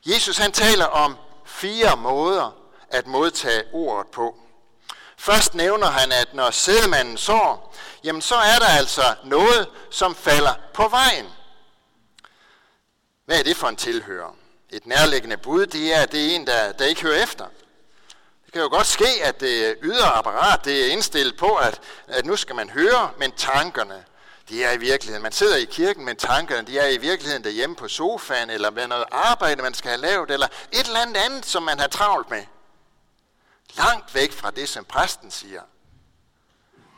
Jesus 0.05 0.37
han 0.37 0.51
taler 0.51 0.85
om 0.85 1.17
fire 1.45 1.97
måder 1.97 2.57
at 2.89 3.07
modtage 3.07 3.63
ordet 3.73 4.07
på. 4.07 4.35
Først 5.17 5.55
nævner 5.55 5.87
han, 5.87 6.11
at 6.11 6.33
når 6.33 6.51
sædemanden 6.51 7.17
sår, 7.17 7.75
jamen 8.03 8.21
så 8.21 8.35
er 8.35 8.59
der 8.59 8.77
altså 8.77 9.15
noget, 9.23 9.67
som 9.91 10.15
falder 10.15 10.53
på 10.73 10.87
vejen. 10.87 11.25
Hvad 13.25 13.39
er 13.39 13.43
det 13.43 13.57
for 13.57 13.67
en 13.67 13.75
tilhører? 13.75 14.35
Et 14.69 14.85
nærliggende 14.85 15.37
bud, 15.37 15.65
det 15.65 15.93
er, 15.93 16.01
at 16.01 16.11
det 16.11 16.25
er 16.25 16.35
en, 16.35 16.47
der, 16.47 16.71
der 16.71 16.85
ikke 16.85 17.01
hører 17.01 17.23
efter. 17.23 17.45
Det 18.55 18.61
kan 18.61 18.69
jo 18.71 18.77
godt 18.77 18.87
ske, 18.87 19.23
at 19.23 19.39
det 19.39 19.77
ydre 19.83 20.05
apparat 20.05 20.65
det 20.65 20.85
er 20.85 20.91
indstillet 20.91 21.37
på, 21.37 21.55
at, 21.55 21.81
at 22.07 22.25
nu 22.25 22.35
skal 22.35 22.55
man 22.55 22.69
høre, 22.69 23.11
men 23.17 23.31
tankerne, 23.31 24.05
de 24.49 24.63
er 24.63 24.71
i 24.71 24.77
virkeligheden. 24.77 25.23
Man 25.23 25.31
sidder 25.31 25.55
i 25.55 25.65
kirken, 25.65 26.05
men 26.05 26.15
tankerne, 26.15 26.67
de 26.67 26.79
er 26.79 26.87
i 26.87 26.97
virkeligheden 26.97 27.43
derhjemme 27.43 27.75
på 27.75 27.87
sofaen, 27.87 28.49
eller 28.49 28.71
med 28.71 28.87
noget 28.87 29.05
arbejde, 29.11 29.61
man 29.61 29.73
skal 29.73 29.89
have 29.89 30.01
lavet, 30.01 30.31
eller 30.31 30.47
et 30.71 30.87
eller 30.87 30.99
andet 30.99 31.17
andet, 31.17 31.45
som 31.45 31.63
man 31.63 31.79
har 31.79 31.87
travlt 31.87 32.29
med. 32.29 32.43
Langt 33.77 34.15
væk 34.15 34.31
fra 34.31 34.51
det, 34.51 34.69
som 34.69 34.85
præsten 34.85 35.31
siger. 35.31 35.61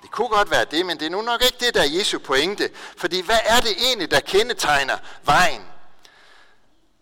Det 0.02 0.12
kunne 0.12 0.30
godt 0.30 0.52
være 0.52 0.66
det, 0.66 0.86
men 0.86 1.00
det 1.00 1.06
er 1.06 1.10
nu 1.10 1.22
nok 1.22 1.44
ikke 1.44 1.58
det, 1.60 1.74
der 1.74 1.82
er 1.82 1.98
Jesu 1.98 2.20
pointe. 2.20 2.70
Fordi 2.98 3.22
hvad 3.22 3.40
er 3.46 3.60
det 3.60 3.72
egentlig, 3.78 4.12
der 4.12 4.20
kendetegner 4.20 4.98
vejen? 5.24 5.66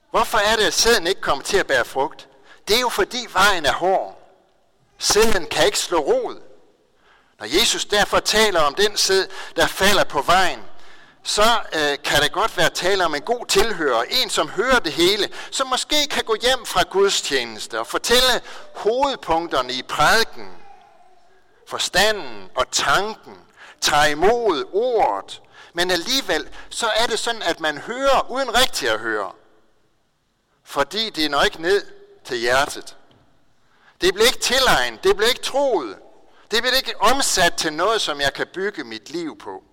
Hvorfor 0.10 0.38
er 0.38 0.56
det, 0.56 0.64
at 0.64 0.74
sæden 0.74 1.08
ikke 1.08 1.22
kommer 1.22 1.44
til 1.44 1.58
at 1.58 1.68
bære 1.68 1.86
frugt? 1.86 2.28
Det 2.68 2.76
er 2.76 2.82
jo 2.82 2.90
fordi 2.90 3.28
vejen 3.34 3.66
er 3.66 3.74
hård. 3.74 4.25
Sæden 5.00 5.46
kan 5.46 5.66
ikke 5.66 5.80
slå 5.80 6.00
rod. 6.00 6.42
Når 7.40 7.60
Jesus 7.60 7.86
derfor 7.86 8.20
taler 8.20 8.62
om 8.62 8.76
den 8.76 8.98
sæd, 8.98 9.28
der 9.56 9.68
falder 9.68 10.04
på 10.04 10.22
vejen, 10.22 10.60
så 11.24 11.62
øh, 11.74 11.98
kan 12.04 12.22
det 12.22 12.32
godt 12.32 12.58
være 12.58 12.70
tale 12.70 13.06
om 13.06 13.16
en 13.16 13.22
god 13.22 13.46
tilhører, 13.46 14.04
en 14.10 14.30
som 14.30 14.50
hører 14.50 14.80
det 14.80 14.92
hele, 14.94 15.30
som 15.52 15.68
måske 15.68 16.08
kan 16.10 16.24
gå 16.24 16.36
hjem 16.42 16.66
fra 16.66 16.84
gudstjeneste 16.90 17.80
og 17.80 17.88
fortælle 17.88 18.42
hovedpunkterne 18.76 19.74
i 19.74 19.82
prædiken, 19.82 20.50
forstanden 21.68 22.50
og 22.56 22.72
tanken, 22.72 23.38
tager 23.82 24.06
imod 24.06 24.64
ordet, 24.74 25.42
men 25.74 25.92
alligevel 25.92 26.50
så 26.70 26.88
er 26.96 27.06
det 27.06 27.20
sådan, 27.20 27.42
at 27.42 27.60
man 27.60 27.78
hører 27.78 28.32
uden 28.32 28.56
rigtigt 28.56 28.92
at 28.92 29.00
høre, 29.00 29.32
fordi 30.64 31.10
det 31.10 31.32
når 31.32 31.42
ikke 31.42 31.62
ned 31.62 31.86
til 32.26 32.38
hjertet. 32.38 32.96
Det 34.02 34.14
blev 34.14 34.26
ikke 34.26 34.40
tilegnet, 34.40 35.04
det 35.04 35.18
blev 35.18 35.28
ikke 35.30 35.42
troet, 35.42 35.96
det 36.52 36.62
blev 36.62 36.74
ikke 36.78 37.02
omsat 37.02 37.54
til 37.54 37.74
noget, 37.74 38.02
som 38.02 38.22
jeg 38.22 38.34
kan 38.34 38.48
bygge 38.54 38.84
mit 38.84 39.10
liv 39.10 39.38
på. 39.38 39.64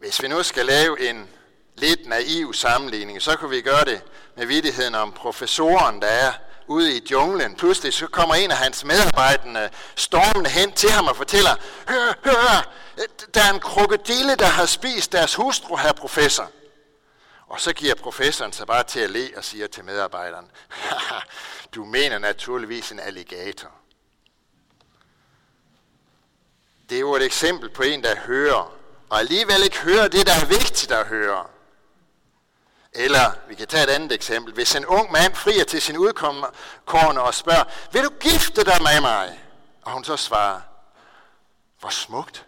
Hvis 0.00 0.22
vi 0.22 0.28
nu 0.28 0.42
skal 0.42 0.66
lave 0.66 1.10
en 1.10 1.28
lidt 1.74 2.06
naiv 2.06 2.54
sammenligning, 2.54 3.22
så 3.22 3.36
kan 3.36 3.50
vi 3.50 3.60
gøre 3.60 3.84
det 3.84 4.02
med 4.36 4.46
vidtigheden 4.46 4.94
om 4.94 5.12
professoren, 5.12 6.02
der 6.02 6.06
er 6.06 6.32
ude 6.66 6.96
i 6.96 7.02
junglen. 7.10 7.56
Pludselig 7.56 7.94
så 7.94 8.06
kommer 8.06 8.34
en 8.34 8.50
af 8.50 8.56
hans 8.56 8.84
medarbejdere 8.84 9.68
stormende 9.96 10.50
hen 10.50 10.72
til 10.72 10.90
ham 10.90 11.06
og 11.06 11.16
fortæller, 11.16 11.54
hør, 11.88 12.14
hør, 12.24 12.72
der 13.34 13.42
er 13.42 13.52
en 13.52 13.60
krokodille, 13.60 14.34
der 14.34 14.46
har 14.46 14.66
spist 14.66 15.12
deres 15.12 15.34
hustru, 15.34 15.76
her 15.76 15.92
professor. 15.92 16.50
Og 17.48 17.60
så 17.60 17.72
giver 17.72 17.94
professoren 17.94 18.52
sig 18.52 18.66
bare 18.66 18.84
til 18.84 19.00
at 19.00 19.10
le 19.10 19.30
og 19.36 19.44
siger 19.44 19.66
til 19.66 19.84
medarbejderen, 19.84 20.50
du 21.74 21.84
mener 21.84 22.18
naturligvis 22.18 22.92
en 22.92 23.00
alligator. 23.00 23.70
Det 26.88 26.96
er 26.96 27.00
jo 27.00 27.14
et 27.14 27.22
eksempel 27.22 27.70
på 27.70 27.82
en, 27.82 28.02
der 28.02 28.16
hører 28.16 28.78
og 29.08 29.18
alligevel 29.18 29.62
ikke 29.64 29.78
hører 29.78 30.08
det, 30.08 30.26
der 30.26 30.32
er 30.32 30.46
vigtigt 30.46 30.92
at 30.92 31.06
høre. 31.06 31.46
Eller, 32.92 33.32
vi 33.48 33.54
kan 33.54 33.66
tage 33.66 33.84
et 33.84 33.90
andet 33.90 34.12
eksempel. 34.12 34.54
Hvis 34.54 34.74
en 34.74 34.86
ung 34.86 35.12
mand 35.12 35.34
frier 35.34 35.64
til 35.64 35.82
sin 35.82 35.96
udkommende 35.96 37.22
og 37.22 37.34
spørger, 37.34 37.64
vil 37.92 38.04
du 38.04 38.10
gifte 38.20 38.64
dig 38.64 38.82
med 38.82 39.00
mig? 39.00 39.44
Og 39.82 39.92
hun 39.92 40.04
så 40.04 40.16
svarer, 40.16 40.60
hvor 41.80 41.88
smukt, 41.88 42.46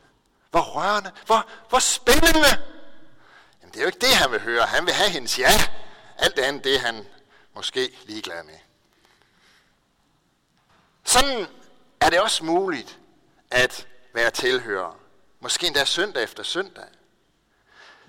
hvor 0.50 0.60
rørende, 0.60 1.12
hvor, 1.26 1.46
hvor 1.68 1.78
spændende. 1.78 2.62
Men 3.70 3.74
det 3.74 3.80
er 3.80 3.84
jo 3.84 3.88
ikke 3.88 4.06
det, 4.06 4.16
han 4.16 4.30
vil 4.32 4.40
høre. 4.40 4.66
Han 4.66 4.86
vil 4.86 4.94
have 4.94 5.10
hendes 5.10 5.38
ja. 5.38 5.50
Alt 6.18 6.38
andet, 6.38 6.64
det 6.64 6.74
er 6.74 6.78
han 6.78 7.06
måske 7.54 7.98
ligeglad 8.04 8.42
med. 8.42 8.58
Sådan 11.04 11.46
er 12.00 12.10
det 12.10 12.20
også 12.20 12.44
muligt 12.44 12.98
at 13.50 13.86
være 14.14 14.30
tilhører. 14.30 14.98
Måske 15.40 15.66
endda 15.66 15.84
søndag 15.84 16.22
efter 16.22 16.42
søndag. 16.42 16.84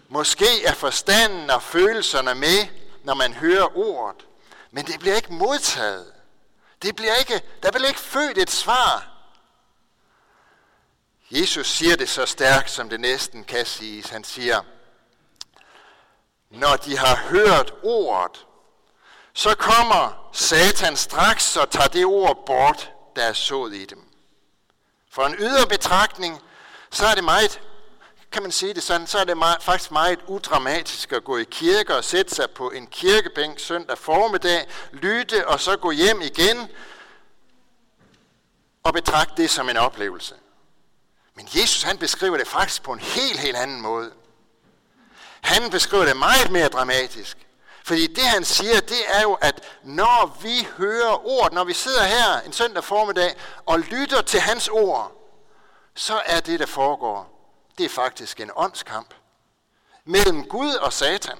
Måske 0.07 0.65
er 0.65 0.73
forstanden 0.73 1.49
og 1.49 1.63
følelserne 1.63 2.35
med, 2.35 2.67
når 3.03 3.13
man 3.13 3.33
hører 3.33 3.77
ordet, 3.77 4.25
men 4.71 4.85
det 4.85 4.99
bliver 4.99 5.15
ikke 5.15 5.33
modtaget. 5.33 6.13
Det 6.81 6.95
bliver 6.95 7.15
ikke, 7.15 7.41
der 7.63 7.71
bliver 7.71 7.87
ikke 7.87 7.99
født 7.99 8.37
et 8.37 8.51
svar. 8.51 9.11
Jesus 11.31 11.67
siger 11.67 11.95
det 11.95 12.09
så 12.09 12.25
stærkt, 12.25 12.71
som 12.71 12.89
det 12.89 12.99
næsten 12.99 13.43
kan 13.43 13.65
siges. 13.65 14.09
Han 14.09 14.23
siger, 14.23 14.61
når 16.51 16.75
de 16.75 16.97
har 16.97 17.15
hørt 17.15 17.73
ordet, 17.83 18.45
så 19.33 19.55
kommer 19.55 20.29
Satan 20.33 20.97
straks 20.97 21.57
og 21.57 21.69
tager 21.69 21.87
det 21.87 22.05
ord 22.05 22.45
bort, 22.45 22.91
der 23.15 23.23
er 23.23 23.33
sået 23.33 23.73
i 23.73 23.85
dem. 23.85 24.03
For 25.11 25.25
en 25.25 25.35
ydre 25.39 25.67
betragtning, 25.67 26.41
så 26.91 27.05
er 27.05 27.15
det 27.15 27.23
meget, 27.23 27.61
kan 28.31 28.41
man 28.41 28.51
sige 28.51 28.73
det 28.73 28.83
sådan, 28.83 29.07
så 29.07 29.17
er 29.17 29.23
det 29.23 29.37
meget, 29.37 29.63
faktisk 29.63 29.91
meget 29.91 30.19
udramatisk 30.27 31.11
at 31.11 31.23
gå 31.23 31.37
i 31.37 31.43
kirke 31.51 31.95
og 31.95 32.03
sætte 32.03 32.35
sig 32.35 32.49
på 32.49 32.69
en 32.69 32.87
kirkebænk 32.87 33.59
søndag 33.59 33.97
formiddag, 33.97 34.67
lytte 34.91 35.47
og 35.47 35.59
så 35.59 35.77
gå 35.77 35.91
hjem 35.91 36.21
igen 36.21 36.69
og 38.83 38.93
betragte 38.93 39.41
det 39.41 39.49
som 39.49 39.69
en 39.69 39.77
oplevelse. 39.77 40.35
Men 41.35 41.47
Jesus 41.55 41.83
han 41.83 41.97
beskriver 41.97 42.37
det 42.37 42.47
faktisk 42.47 42.83
på 42.83 42.93
en 42.93 42.99
helt, 42.99 43.39
helt 43.39 43.55
anden 43.55 43.81
måde. 43.81 44.11
Han 45.43 45.69
beskriver 45.69 46.05
det 46.05 46.17
meget 46.17 46.51
mere 46.51 46.67
dramatisk. 46.67 47.37
Fordi 47.83 48.07
det 48.07 48.23
han 48.23 48.45
siger, 48.45 48.79
det 48.79 49.01
er 49.07 49.21
jo, 49.21 49.33
at 49.33 49.63
når 49.83 50.37
vi 50.41 50.67
hører 50.77 51.27
ord, 51.27 51.53
når 51.53 51.63
vi 51.63 51.73
sidder 51.73 52.03
her 52.03 52.41
en 52.45 52.53
søndag 52.53 52.83
formiddag 52.83 53.35
og 53.65 53.79
lytter 53.79 54.21
til 54.21 54.39
hans 54.39 54.67
ord, 54.67 55.11
så 55.95 56.21
er 56.25 56.39
det, 56.39 56.59
der 56.59 56.65
foregår, 56.65 57.31
det 57.77 57.85
er 57.85 57.89
faktisk 57.89 58.39
en 58.39 58.51
åndskamp 58.55 59.13
mellem 60.05 60.43
Gud 60.47 60.73
og 60.73 60.93
Satan. 60.93 61.37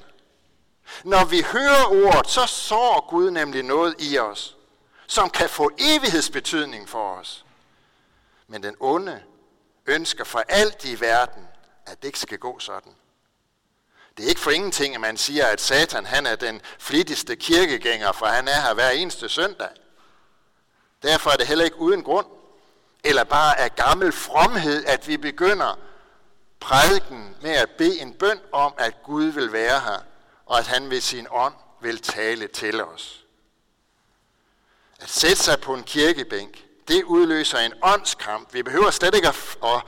Når 1.04 1.26
vi 1.26 1.42
hører 1.42 1.86
ordet, 1.86 2.30
så 2.30 2.46
sår 2.46 3.10
Gud 3.10 3.32
nemlig 3.32 3.64
noget 3.64 3.96
i 4.00 4.18
os, 4.18 4.58
som 5.08 5.30
kan 5.30 5.50
få 5.50 5.72
evighedsbetydning 5.78 6.90
for 6.90 7.16
os. 7.16 7.46
Men 8.48 8.64
den 8.64 8.76
onde 8.80 9.24
ønsker 9.86 10.24
for 10.24 10.44
alt 10.48 10.86
i 10.86 11.00
verden, 11.00 11.48
at 11.86 12.02
det 12.02 12.08
ikke 12.08 12.20
skal 12.20 12.38
gå 12.38 12.60
sådan. 12.60 12.96
Det 14.18 14.26
er 14.26 14.30
ikke 14.30 14.42
for 14.42 14.52
ingenting, 14.52 14.96
at 14.96 15.02
man 15.02 15.18
siger, 15.18 15.46
at 15.46 15.62
Satan 15.62 16.06
han 16.06 16.26
er 16.26 16.36
den 16.36 16.62
flittigste 16.80 17.36
kirkegænger, 17.36 18.12
for 18.12 18.26
han 18.26 18.48
er 18.48 18.62
her 18.62 18.74
hver 18.74 18.90
eneste 18.90 19.30
søndag. 19.30 19.70
Derfor 21.04 21.30
er 21.30 21.36
det 21.36 21.48
heller 21.48 21.66
ikke 21.66 21.80
uden 21.80 22.04
grund, 22.04 22.28
eller 23.04 23.24
bare 23.24 23.60
af 23.60 23.76
gammel 23.76 24.12
fromhed, 24.12 24.86
at 24.86 25.08
vi 25.08 25.18
begynder 25.18 25.80
prædiken 26.60 27.36
med 27.42 27.52
at 27.52 27.70
bede 27.70 28.02
en 28.02 28.14
bøn 28.14 28.40
om, 28.52 28.74
at 28.78 29.04
Gud 29.04 29.26
vil 29.26 29.54
være 29.54 29.80
her, 29.80 30.00
og 30.46 30.60
at 30.60 30.68
han 30.68 30.90
ved 30.90 31.02
sin 31.02 31.28
ånd 31.32 31.54
vil 31.82 32.02
tale 32.02 32.48
til 32.48 32.84
os. 32.84 33.26
At 35.00 35.10
sætte 35.10 35.36
sig 35.36 35.62
på 35.62 35.74
en 35.74 35.84
kirkebænk, 35.84 36.66
det 36.88 37.04
udløser 37.04 37.58
en 37.58 37.74
åndskamp. 37.84 38.54
Vi 38.54 38.64
behøver 38.64 38.92
slet 38.92 39.16
ikke 39.16 39.28
at, 39.28 39.58
at, 39.64 39.82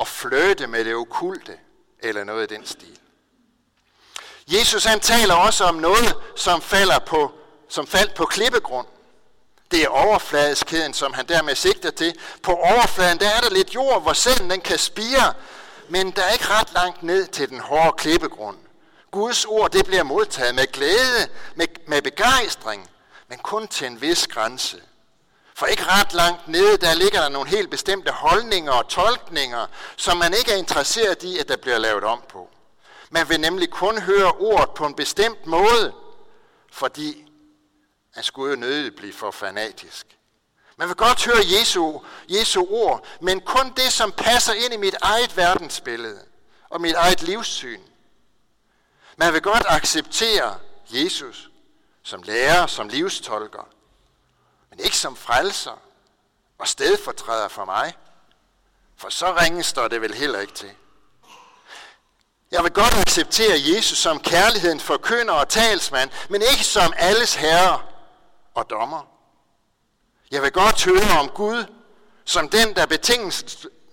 at 0.00 0.08
fløte 0.08 0.66
med 0.66 0.84
det 0.84 0.94
okulte, 0.94 1.58
eller 1.98 2.24
noget 2.24 2.50
i 2.50 2.54
den 2.54 2.66
stil. 2.66 2.98
Jesus 4.50 4.84
han 4.84 5.00
taler 5.00 5.34
også 5.34 5.64
om 5.64 5.74
noget, 5.74 6.16
som 6.36 6.62
falder 6.62 6.98
på, 6.98 7.32
som 7.68 7.86
faldt 7.86 8.14
på 8.14 8.24
klippegrund. 8.24 8.86
Det 9.70 9.82
er 9.82 9.88
overfladeskæden, 9.88 10.94
som 10.94 11.12
han 11.12 11.26
dermed 11.26 11.54
sigter 11.54 11.90
til. 11.90 12.14
På 12.42 12.52
overfladen 12.52 13.18
der 13.18 13.28
er 13.28 13.40
der 13.40 13.50
lidt 13.50 13.74
jord, 13.74 14.02
hvor 14.02 14.12
sæden 14.12 14.50
den 14.50 14.60
kan 14.60 14.78
spire, 14.78 15.34
men 15.88 16.10
der 16.10 16.22
er 16.22 16.32
ikke 16.32 16.48
ret 16.48 16.72
langt 16.74 17.02
ned 17.02 17.26
til 17.26 17.48
den 17.48 17.60
hårde 17.60 17.92
klippegrund. 17.96 18.56
Guds 19.10 19.44
ord, 19.44 19.70
det 19.70 19.86
bliver 19.86 20.02
modtaget 20.02 20.54
med 20.54 20.72
glæde, 20.72 21.28
med, 21.54 21.66
med 21.86 22.02
begejstring, 22.02 22.90
men 23.28 23.38
kun 23.38 23.68
til 23.68 23.86
en 23.86 24.00
vis 24.00 24.26
grænse. 24.26 24.80
For 25.54 25.66
ikke 25.66 25.84
ret 25.84 26.12
langt 26.12 26.48
nede, 26.48 26.76
der 26.76 26.94
ligger 26.94 27.20
der 27.20 27.28
nogle 27.28 27.48
helt 27.48 27.70
bestemte 27.70 28.12
holdninger 28.12 28.72
og 28.72 28.88
tolkninger, 28.88 29.66
som 29.96 30.16
man 30.16 30.34
ikke 30.34 30.52
er 30.52 30.56
interesseret 30.56 31.22
i, 31.22 31.38
at 31.38 31.48
der 31.48 31.56
bliver 31.56 31.78
lavet 31.78 32.04
om 32.04 32.22
på. 32.28 32.48
Man 33.10 33.28
vil 33.28 33.40
nemlig 33.40 33.70
kun 33.70 33.98
høre 33.98 34.32
ordet 34.32 34.70
på 34.70 34.86
en 34.86 34.94
bestemt 34.94 35.46
måde, 35.46 35.94
fordi 36.72 37.30
man 38.14 38.24
skulle 38.24 38.50
jo 38.50 38.60
nødigt 38.60 38.96
blive 38.96 39.12
for 39.12 39.30
fanatisk. 39.30 40.06
Man 40.76 40.88
vil 40.88 40.96
godt 40.96 41.24
høre 41.24 41.58
Jesu, 41.58 42.00
Jesu 42.28 42.66
ord, 42.70 43.06
men 43.20 43.40
kun 43.40 43.72
det, 43.76 43.92
som 43.92 44.12
passer 44.12 44.52
ind 44.52 44.74
i 44.74 44.76
mit 44.76 44.96
eget 45.02 45.36
verdensbillede 45.36 46.24
og 46.70 46.80
mit 46.80 46.94
eget 46.94 47.22
livssyn. 47.22 47.80
Man 49.16 49.32
vil 49.32 49.42
godt 49.42 49.64
acceptere 49.68 50.58
Jesus 50.90 51.50
som 52.02 52.22
lærer, 52.22 52.66
som 52.66 52.88
livstolker, 52.88 53.68
men 54.70 54.80
ikke 54.80 54.96
som 54.96 55.16
frelser 55.16 55.82
og 56.58 56.68
stedfortræder 56.68 57.48
for 57.48 57.64
mig. 57.64 57.96
For 58.96 59.08
så 59.08 59.36
ringe 59.36 59.62
står 59.62 59.88
det 59.88 60.00
vel 60.00 60.14
heller 60.14 60.40
ikke 60.40 60.52
til. 60.52 60.70
Jeg 62.50 62.64
vil 62.64 62.72
godt 62.72 62.94
acceptere 62.94 63.54
Jesus 63.74 63.98
som 63.98 64.20
kærligheden 64.20 64.80
forkynder 64.80 65.34
og 65.34 65.48
talsmand, 65.48 66.10
men 66.30 66.42
ikke 66.42 66.64
som 66.64 66.92
alles 66.96 67.34
herre 67.34 67.82
og 68.54 68.70
dommer. 68.70 69.02
Jeg 70.30 70.42
vil 70.42 70.52
godt 70.52 70.84
høre 70.84 71.18
om 71.20 71.28
Gud 71.28 71.64
som 72.24 72.48
den, 72.48 72.76
der 72.76 72.86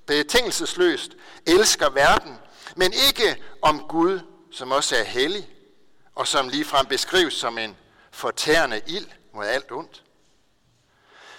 betingelsesløst 0.08 1.12
elsker 1.48 1.90
verden, 1.90 2.40
men 2.76 2.94
ikke 3.08 3.44
om 3.62 3.86
Gud, 3.90 4.20
som 4.52 4.72
også 4.72 4.96
er 4.96 5.04
hellig, 5.04 5.50
og 6.16 6.28
som 6.28 6.50
ligefrem 6.50 6.86
beskrives 6.86 7.34
som 7.34 7.58
en 7.58 7.78
fortærende 8.12 8.82
ild 8.88 9.08
mod 9.34 9.46
alt 9.46 9.72
ondt. 9.72 10.04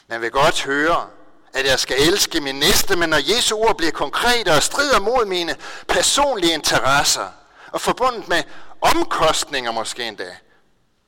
Man 0.07 0.21
vil 0.21 0.31
godt 0.31 0.63
høre, 0.63 1.11
at 1.57 1.67
jeg 1.67 1.79
skal 1.79 1.97
elske 2.09 2.41
min 2.41 2.55
næste, 2.55 2.97
men 2.97 3.09
når 3.09 3.37
Jesu 3.37 3.57
ord 3.57 3.77
bliver 3.77 3.93
konkrete 3.93 4.53
og 4.53 4.63
strider 4.63 5.01
mod 5.01 5.25
mine 5.25 5.57
personlige 5.89 6.55
interesser, 6.55 7.29
og 7.73 7.81
forbundet 7.81 8.29
med 8.29 8.43
omkostninger 8.81 9.73
måske 9.73 10.05
endda, 10.05 10.37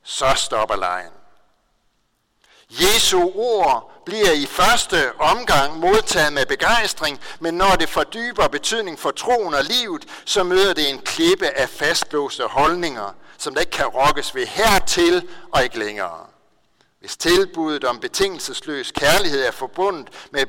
så 0.04 0.32
stopper 0.36 0.76
lejen. 0.76 1.10
Jesu 2.70 3.30
ord 3.34 4.02
bliver 4.06 4.32
i 4.32 4.46
første 4.46 5.20
omgang 5.20 5.78
modtaget 5.78 6.32
med 6.32 6.46
begejstring, 6.46 7.20
men 7.40 7.54
når 7.54 7.76
det 7.76 7.88
fordyber 7.88 8.48
betydning 8.48 8.98
for 8.98 9.10
troen 9.10 9.54
og 9.54 9.64
livet, 9.64 10.04
så 10.24 10.42
møder 10.42 10.74
det 10.74 10.90
en 10.90 10.98
klippe 10.98 11.46
af 11.46 11.68
fastlåste 11.68 12.44
holdninger, 12.44 13.14
som 13.38 13.54
der 13.54 13.60
ikke 13.60 13.72
kan 13.72 13.86
rokkes 13.86 14.34
ved 14.34 14.46
hertil 14.46 15.28
og 15.52 15.62
ikke 15.62 15.78
længere. 15.78 16.26
Hvis 17.00 17.16
tilbuddet 17.16 17.84
om 17.84 18.00
betingelsesløs 18.00 18.92
kærlighed 18.92 19.42
er 19.42 19.50
forbundet 19.50 20.28
med 20.30 20.40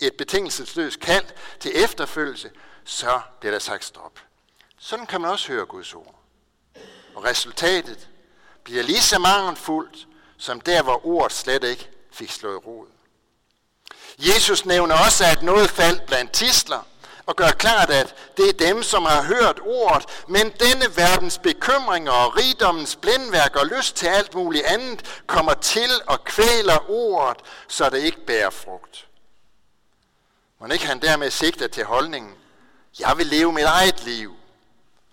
et 0.00 0.14
betingelsesløst 0.16 1.00
kald 1.00 1.24
til 1.60 1.84
efterfølgelse, 1.84 2.50
så 2.84 3.20
bliver 3.40 3.52
der 3.52 3.58
sagt 3.58 3.84
stop. 3.84 4.20
Sådan 4.78 5.06
kan 5.06 5.20
man 5.20 5.30
også 5.30 5.48
høre 5.48 5.66
Guds 5.66 5.94
ord. 5.94 6.14
Og 7.14 7.24
resultatet 7.24 8.08
bliver 8.64 8.82
lige 8.82 9.02
så 9.02 9.18
mangelfuldt, 9.18 10.08
som 10.38 10.60
der, 10.60 10.82
hvor 10.82 11.06
ordet 11.06 11.32
slet 11.32 11.64
ikke 11.64 11.90
fik 12.12 12.30
slået 12.30 12.66
rod. 12.66 12.86
Jesus 14.18 14.64
nævner 14.64 14.94
også, 15.04 15.24
at 15.24 15.42
noget 15.42 15.70
faldt 15.70 16.06
blandt 16.06 16.32
tisler, 16.32 16.82
og 17.30 17.36
gør 17.36 17.50
klart, 17.50 17.90
at 17.90 18.14
det 18.36 18.48
er 18.48 18.66
dem, 18.72 18.82
som 18.82 19.04
har 19.04 19.22
hørt 19.22 19.60
ordet, 19.64 20.04
men 20.28 20.50
denne 20.50 20.96
verdens 20.96 21.38
bekymringer 21.38 22.12
og 22.12 22.36
rigdommens 22.36 22.96
blændværk 22.96 23.56
og 23.56 23.66
lyst 23.66 23.96
til 23.96 24.06
alt 24.06 24.34
muligt 24.34 24.64
andet 24.64 25.22
kommer 25.26 25.54
til 25.54 25.90
og 26.06 26.24
kvæler 26.24 26.90
ordet, 26.90 27.36
så 27.68 27.90
det 27.90 27.98
ikke 27.98 28.26
bærer 28.26 28.50
frugt. 28.50 29.06
Må 30.60 30.66
ikke 30.66 30.86
han 30.86 31.02
dermed 31.02 31.30
sigter 31.30 31.68
til 31.68 31.84
holdningen, 31.84 32.34
jeg 33.00 33.14
vil 33.16 33.26
leve 33.26 33.52
mit 33.52 33.64
eget 33.64 34.04
liv. 34.04 34.34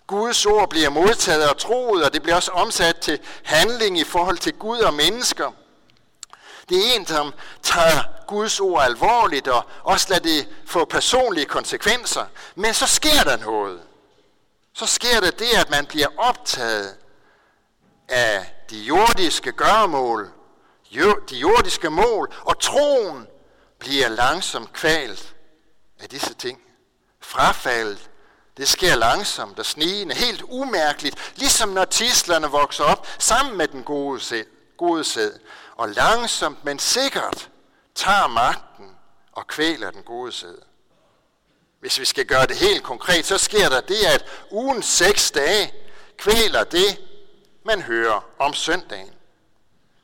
Guds 0.06 0.46
ord 0.46 0.70
bliver 0.70 0.90
modtaget 0.90 1.50
og 1.50 1.58
troet, 1.58 2.04
og 2.04 2.12
det 2.12 2.22
bliver 2.22 2.36
også 2.36 2.50
omsat 2.50 2.96
til 2.96 3.18
handling 3.42 3.98
i 3.98 4.04
forhold 4.04 4.38
til 4.38 4.52
Gud 4.52 4.78
og 4.78 4.94
mennesker. 4.94 5.52
Det 6.68 6.78
er 6.78 6.96
en, 6.96 7.06
som 7.06 7.34
tager 7.62 8.17
Guds 8.28 8.60
ord 8.60 8.82
alvorligt 8.82 9.48
og 9.48 9.64
også 9.82 10.06
lader 10.10 10.22
det 10.22 10.48
få 10.66 10.84
personlige 10.84 11.46
konsekvenser. 11.46 12.26
Men 12.54 12.74
så 12.74 12.86
sker 12.86 13.22
der 13.24 13.36
noget. 13.36 13.80
Så 14.72 14.86
sker 14.86 15.20
der 15.20 15.30
det, 15.30 15.54
at 15.56 15.70
man 15.70 15.86
bliver 15.86 16.08
optaget 16.16 16.96
af 18.08 18.54
de 18.70 18.78
jordiske 18.78 19.52
gørmål, 19.52 20.30
de 21.30 21.36
jordiske 21.36 21.90
mål, 21.90 22.34
og 22.44 22.60
troen 22.60 23.26
bliver 23.78 24.08
langsomt 24.08 24.72
kvalt 24.72 25.34
af 26.00 26.08
disse 26.08 26.34
ting. 26.34 26.60
Frafaldet 27.20 28.10
det 28.58 28.68
sker 28.68 28.94
langsomt 28.94 29.58
og 29.58 29.66
snigende, 29.66 30.14
helt 30.14 30.42
umærkeligt, 30.42 31.32
ligesom 31.36 31.68
når 31.68 31.84
tislerne 31.84 32.46
vokser 32.46 32.84
op 32.84 33.06
sammen 33.18 33.56
med 33.56 33.68
den 33.68 33.82
gode 33.82 34.20
sæd, 34.20 34.44
gode 34.76 35.04
sæd 35.04 35.30
og 35.76 35.88
langsomt, 35.88 36.64
men 36.64 36.78
sikkert 36.78 37.48
tager 37.98 38.26
magten 38.26 38.96
og 39.32 39.46
kvæler 39.46 39.90
den 39.90 40.02
gode 40.02 40.32
sæd. 40.32 40.58
Hvis 41.80 42.00
vi 42.00 42.04
skal 42.04 42.26
gøre 42.26 42.46
det 42.46 42.56
helt 42.56 42.82
konkret, 42.82 43.26
så 43.26 43.38
sker 43.38 43.68
der 43.68 43.80
det, 43.80 44.04
at 44.14 44.24
ugen 44.50 44.82
seks 44.82 45.30
dage 45.30 45.72
kvæler 46.16 46.64
det, 46.64 47.00
man 47.64 47.82
hører 47.82 48.24
om 48.38 48.54
søndagen. 48.54 49.10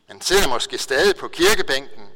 Man 0.08 0.20
sidder 0.20 0.48
måske 0.48 0.78
stadig 0.78 1.16
på 1.16 1.28
kirkebænken, 1.28 2.08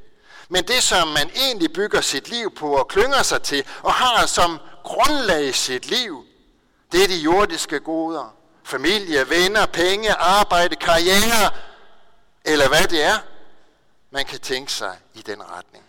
men 0.49 0.65
det, 0.65 0.83
som 0.83 1.09
man 1.09 1.31
egentlig 1.37 1.73
bygger 1.73 2.01
sit 2.01 2.29
liv 2.29 2.55
på 2.55 2.77
og 2.77 2.89
klynger 2.89 3.23
sig 3.23 3.43
til 3.43 3.65
og 3.83 3.93
har 3.93 4.27
som 4.27 4.59
grundlag 4.85 5.45
i 5.45 5.53
sit 5.53 5.87
liv, 5.87 6.25
det 6.93 7.03
er 7.03 7.07
de 7.07 7.17
jordiske 7.17 7.81
goder. 7.81 8.35
Familie, 8.65 9.31
venner, 9.31 9.67
penge, 9.67 10.15
arbejde, 10.15 10.77
karriere, 10.77 11.51
eller 12.45 12.69
hvad 12.69 12.89
det 12.89 13.03
er, 13.03 13.19
man 14.11 14.25
kan 14.25 14.41
tænke 14.41 14.73
sig 14.73 14.99
i 15.19 15.23
den 15.23 15.43
retning. 15.43 15.85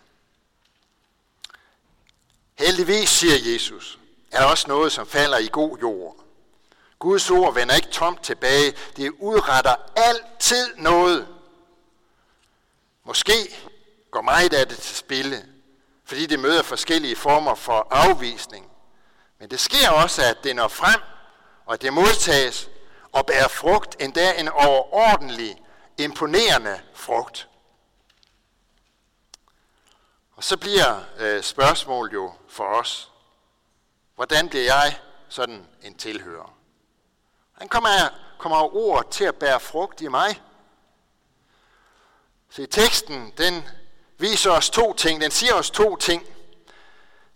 Heldigvis, 2.59 3.09
siger 3.09 3.53
Jesus, 3.53 3.99
er 4.31 4.39
der 4.39 4.45
også 4.45 4.67
noget, 4.67 4.91
som 4.91 5.07
falder 5.07 5.37
i 5.37 5.49
god 5.51 5.77
jord. 5.77 6.15
Guds 6.99 7.31
ord 7.31 7.53
vender 7.53 7.75
ikke 7.75 7.87
tomt 7.87 8.23
tilbage. 8.23 8.73
Det 8.95 9.11
udretter 9.19 9.75
altid 9.95 10.75
noget. 10.77 11.27
Måske 13.03 13.55
går 14.11 14.21
meget 14.21 14.53
af 14.53 14.67
det 14.67 14.77
til 14.77 14.95
spille, 14.95 15.45
fordi 16.05 16.25
det 16.25 16.39
møder 16.39 16.63
forskellige 16.63 17.15
former 17.15 17.55
for 17.55 17.87
afvisning. 17.91 18.71
Men 19.39 19.51
det 19.51 19.59
sker 19.59 19.89
også, 19.89 20.21
at 20.21 20.37
det 20.43 20.55
når 20.55 20.67
frem, 20.67 21.01
og 21.65 21.73
at 21.73 21.81
det 21.81 21.93
modtages 21.93 22.69
og 23.11 23.25
bærer 23.25 23.47
frugt, 23.47 23.95
endda 23.99 24.39
en 24.39 24.49
overordentlig, 24.49 25.61
imponerende 25.97 26.79
frugt. 26.93 27.49
Og 30.39 30.43
så 30.43 30.57
bliver 30.57 31.03
øh, 31.17 31.43
spørgsmålet 31.43 32.13
jo 32.13 32.33
for 32.47 32.63
os, 32.63 33.11
hvordan 34.15 34.49
bliver 34.49 34.63
jeg 34.63 34.99
sådan 35.29 35.67
en 35.81 35.97
tilhører? 35.97 36.57
Han 37.53 37.67
kommer, 37.67 37.89
kommer 38.37 38.75
ord 38.75 39.11
til 39.11 39.23
at 39.23 39.35
bære 39.35 39.59
frugt 39.59 40.01
i 40.01 40.07
mig. 40.07 40.41
Se, 42.49 42.65
teksten, 42.65 43.33
den 43.37 43.69
viser 44.17 44.51
os 44.51 44.69
to 44.69 44.93
ting. 44.93 45.21
Den 45.21 45.31
siger 45.31 45.53
os 45.53 45.71
to 45.71 45.95
ting. 45.95 46.25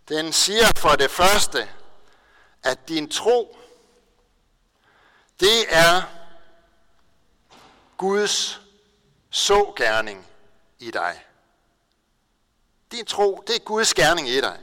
Den 0.10 0.34
siger 0.34 0.66
for 0.78 0.89
det 0.89 1.12
første, 1.12 1.70
at 2.63 2.88
din 2.88 3.10
tro, 3.10 3.58
det 5.39 5.66
er 5.70 6.02
Guds 7.98 8.62
sågerning 9.30 10.28
i 10.80 10.92
dig. 10.92 11.26
Din 12.93 13.06
tro, 13.06 13.43
det 13.47 13.56
er 13.56 13.60
Guds 13.60 13.93
gerning 13.93 14.29
i 14.29 14.41
dig. 14.41 14.60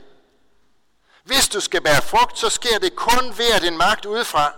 Hvis 1.23 1.49
du 1.49 1.59
skal 1.59 1.81
bære 1.81 2.01
frugt, 2.01 2.39
så 2.39 2.49
sker 2.49 2.79
det 2.79 2.95
kun 2.95 3.37
ved, 3.37 3.51
at 3.55 3.63
en 3.63 3.77
magt 3.77 4.05
udefra, 4.05 4.53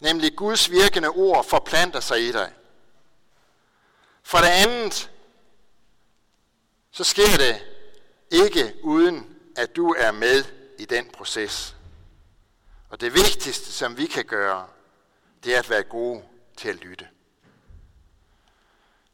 nemlig 0.00 0.36
Guds 0.36 0.70
virkende 0.70 1.08
ord, 1.08 1.44
forplanter 1.44 2.00
sig 2.00 2.28
i 2.28 2.32
dig. 2.32 2.52
For 4.22 4.38
det 4.38 4.46
andet, 4.46 5.10
så 6.90 7.04
sker 7.04 7.36
det 7.38 7.66
ikke 8.30 8.74
uden, 8.82 9.36
at 9.56 9.76
du 9.76 9.94
er 9.98 10.12
med 10.12 10.44
i 10.78 10.84
den 10.84 11.10
proces. 11.10 11.76
Og 12.90 13.00
det 13.00 13.14
vigtigste, 13.14 13.72
som 13.72 13.96
vi 13.96 14.06
kan 14.06 14.24
gøre, 14.24 14.66
det 15.44 15.54
er 15.54 15.58
at 15.58 15.70
være 15.70 15.82
gode 15.82 16.22
til 16.56 16.68
at 16.68 16.76
lytte. 16.76 17.08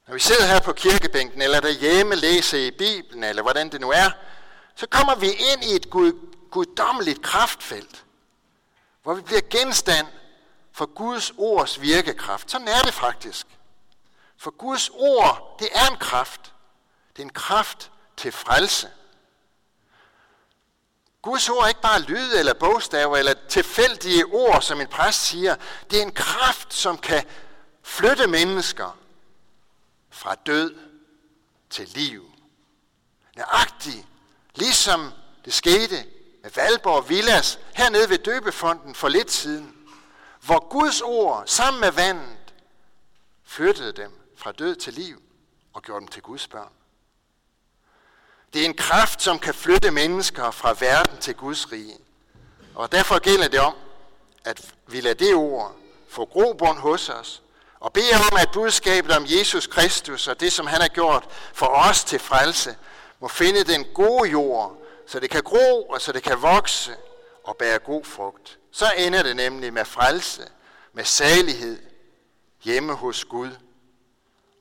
Når 0.06 0.14
vi 0.14 0.20
sidder 0.20 0.46
her 0.46 0.60
på 0.60 0.72
kirkebænken, 0.72 1.42
eller 1.42 1.60
derhjemme 1.60 2.14
læser 2.14 2.58
i 2.58 2.70
Bibelen, 2.70 3.24
eller 3.24 3.42
hvordan 3.42 3.68
det 3.72 3.80
nu 3.80 3.90
er, 3.90 4.10
så 4.74 4.86
kommer 4.86 5.14
vi 5.14 5.26
ind 5.26 5.64
i 5.64 5.76
et 5.76 5.90
gud, 5.90 6.12
guddommeligt 6.50 7.22
kraftfelt, 7.22 8.04
hvor 9.02 9.14
vi 9.14 9.20
bliver 9.22 9.40
genstand 9.50 10.06
for 10.72 10.86
Guds 10.86 11.32
ords 11.38 11.80
virkekraft. 11.80 12.50
Sådan 12.50 12.68
er 12.68 12.82
det 12.82 12.94
faktisk. 12.94 13.46
For 14.38 14.50
Guds 14.50 14.90
ord, 14.92 15.56
det 15.58 15.68
er 15.72 15.90
en 15.90 15.96
kraft. 15.96 16.52
Det 17.16 17.22
er 17.22 17.26
en 17.26 17.32
kraft 17.32 17.90
til 18.16 18.32
frelse. 18.32 18.90
Guds 21.22 21.48
ord 21.48 21.64
er 21.64 21.68
ikke 21.68 21.80
bare 21.80 22.00
lyd 22.00 22.34
eller 22.34 22.54
bogstaver 22.54 23.16
eller 23.16 23.34
tilfældige 23.48 24.24
ord, 24.24 24.62
som 24.62 24.80
en 24.80 24.86
præst 24.86 25.20
siger. 25.20 25.56
Det 25.90 25.98
er 25.98 26.02
en 26.02 26.14
kraft, 26.14 26.74
som 26.74 26.98
kan 26.98 27.24
flytte 27.82 28.26
mennesker 28.26 28.98
fra 30.14 30.34
død 30.34 30.74
til 31.70 31.88
liv. 31.88 32.30
Nøjagtigt, 33.36 34.06
ligesom 34.54 35.10
det 35.44 35.54
skete 35.54 36.04
med 36.42 36.50
Valborg 36.50 37.08
Villas 37.08 37.58
hernede 37.74 38.10
ved 38.10 38.18
døbefonden 38.18 38.94
for 38.94 39.08
lidt 39.08 39.30
siden, 39.30 39.76
hvor 40.40 40.68
Guds 40.68 41.00
ord 41.00 41.42
sammen 41.46 41.80
med 41.80 41.90
vandet 41.90 42.54
flyttede 43.44 43.92
dem 43.92 44.12
fra 44.36 44.52
død 44.52 44.76
til 44.76 44.92
liv 44.92 45.22
og 45.72 45.82
gjorde 45.82 46.00
dem 46.00 46.08
til 46.08 46.22
Guds 46.22 46.48
børn. 46.48 46.72
Det 48.52 48.60
er 48.60 48.66
en 48.66 48.76
kraft, 48.76 49.22
som 49.22 49.38
kan 49.38 49.54
flytte 49.54 49.90
mennesker 49.90 50.50
fra 50.50 50.74
verden 50.80 51.18
til 51.20 51.34
Guds 51.34 51.72
rige. 51.72 51.98
Og 52.74 52.92
derfor 52.92 53.18
gælder 53.18 53.48
det 53.48 53.60
om, 53.60 53.74
at 54.44 54.74
vi 54.86 55.00
lader 55.00 55.14
det 55.14 55.34
ord 55.34 55.76
få 56.08 56.24
grobund 56.24 56.78
hos 56.78 57.08
os, 57.08 57.42
og 57.84 57.92
beder 57.92 58.18
om, 58.30 58.36
at 58.38 58.50
budskabet 58.52 59.16
om 59.16 59.24
Jesus 59.26 59.66
Kristus 59.66 60.28
og 60.28 60.40
det, 60.40 60.52
som 60.52 60.66
han 60.66 60.80
har 60.80 60.88
gjort 60.88 61.28
for 61.52 61.66
os 61.66 62.04
til 62.04 62.18
frelse, 62.18 62.76
må 63.20 63.28
finde 63.28 63.64
den 63.64 63.84
gode 63.94 64.30
jord, 64.30 64.82
så 65.06 65.20
det 65.20 65.30
kan 65.30 65.42
gro 65.42 65.82
og 65.88 66.00
så 66.00 66.12
det 66.12 66.22
kan 66.22 66.42
vokse 66.42 66.96
og 67.42 67.56
bære 67.56 67.78
god 67.78 68.04
frugt. 68.04 68.58
Så 68.72 68.92
ender 68.96 69.22
det 69.22 69.36
nemlig 69.36 69.72
med 69.72 69.84
frelse, 69.84 70.48
med 70.92 71.04
salighed 71.04 71.78
hjemme 72.62 72.94
hos 72.94 73.24
Gud. 73.24 73.50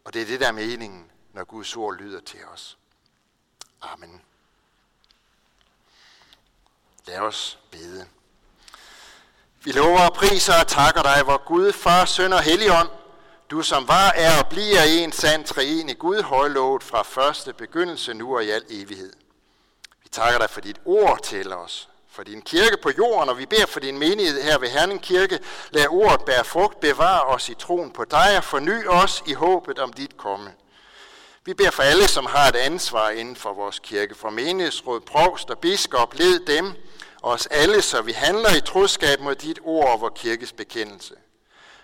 Og 0.06 0.14
det 0.14 0.22
er 0.22 0.26
det, 0.26 0.40
der 0.40 0.48
er 0.48 0.52
meningen, 0.52 1.12
når 1.34 1.44
Guds 1.44 1.76
ord 1.76 1.96
lyder 1.96 2.22
til 2.22 2.40
os. 2.54 2.78
Amen. 3.82 4.22
Lad 7.08 7.20
os 7.20 7.60
bede. 7.72 8.06
Vi 9.64 9.72
lover 9.72 10.00
og 10.10 10.14
priser 10.14 10.54
og 10.62 10.68
takker 10.68 11.02
dig, 11.02 11.24
hvor 11.24 11.46
Gud, 11.46 11.74
Far, 11.74 12.06
Søn 12.06 12.34
og 12.34 12.42
Helligånd, 12.42 12.90
du 13.54 13.62
som 13.62 13.88
var, 13.88 14.12
er 14.16 14.40
og 14.44 14.48
bliver 14.50 14.84
en 14.84 15.12
sand 15.12 15.58
i 15.90 15.94
Gud, 15.94 16.22
højlovet 16.22 16.84
fra 16.84 17.04
første 17.04 17.54
begyndelse 17.54 18.14
nu 18.14 18.36
og 18.36 18.44
i 18.44 18.50
al 18.50 18.64
evighed. 18.70 19.14
Vi 20.04 20.10
takker 20.12 20.40
dig 20.40 20.50
for 20.50 20.62
dit 20.62 20.78
ord 20.86 21.20
til 21.24 21.54
os, 21.54 21.90
for 22.12 22.24
din 22.24 22.42
kirke 22.42 22.78
på 22.84 22.92
jorden, 22.98 23.30
og 23.30 23.38
vi 23.38 23.46
beder 23.46 23.66
for 23.66 23.80
din 23.80 24.00
menighed 24.00 24.44
her 24.44 24.58
ved 24.58 24.70
Herning 24.70 25.02
Kirke. 25.02 25.40
Lad 25.72 25.88
ordet 25.90 26.26
bære 26.26 26.44
frugt, 26.44 26.80
bevare 26.80 27.22
os 27.22 27.50
i 27.50 27.54
troen 27.54 27.92
på 27.92 28.06
dig 28.06 28.38
og 28.38 28.44
forny 28.44 28.88
os 28.88 29.24
i 29.28 29.34
håbet 29.34 29.80
om 29.80 29.94
dit 29.94 30.18
komme. 30.18 30.54
Vi 31.46 31.54
beder 31.54 31.72
for 31.72 31.84
alle, 31.84 32.08
som 32.08 32.26
har 32.26 32.48
et 32.48 32.56
ansvar 32.56 33.10
inden 33.10 33.36
for 33.36 33.54
vores 33.54 33.80
kirke, 33.80 34.16
for 34.16 34.30
menighedsråd, 34.30 35.00
provst 35.00 35.50
og 35.50 35.60
biskop, 35.60 36.14
led 36.14 36.46
dem 36.46 36.74
og 37.22 37.32
os 37.32 37.46
alle, 37.46 37.82
så 37.82 38.02
vi 38.02 38.12
handler 38.12 38.56
i 38.56 38.62
troskab 38.62 39.20
mod 39.20 39.36
dit 39.36 39.60
ord 39.64 39.94
og 39.94 40.02
vores 40.02 40.20
kirkes 40.22 40.52
bekendelse. 40.52 41.14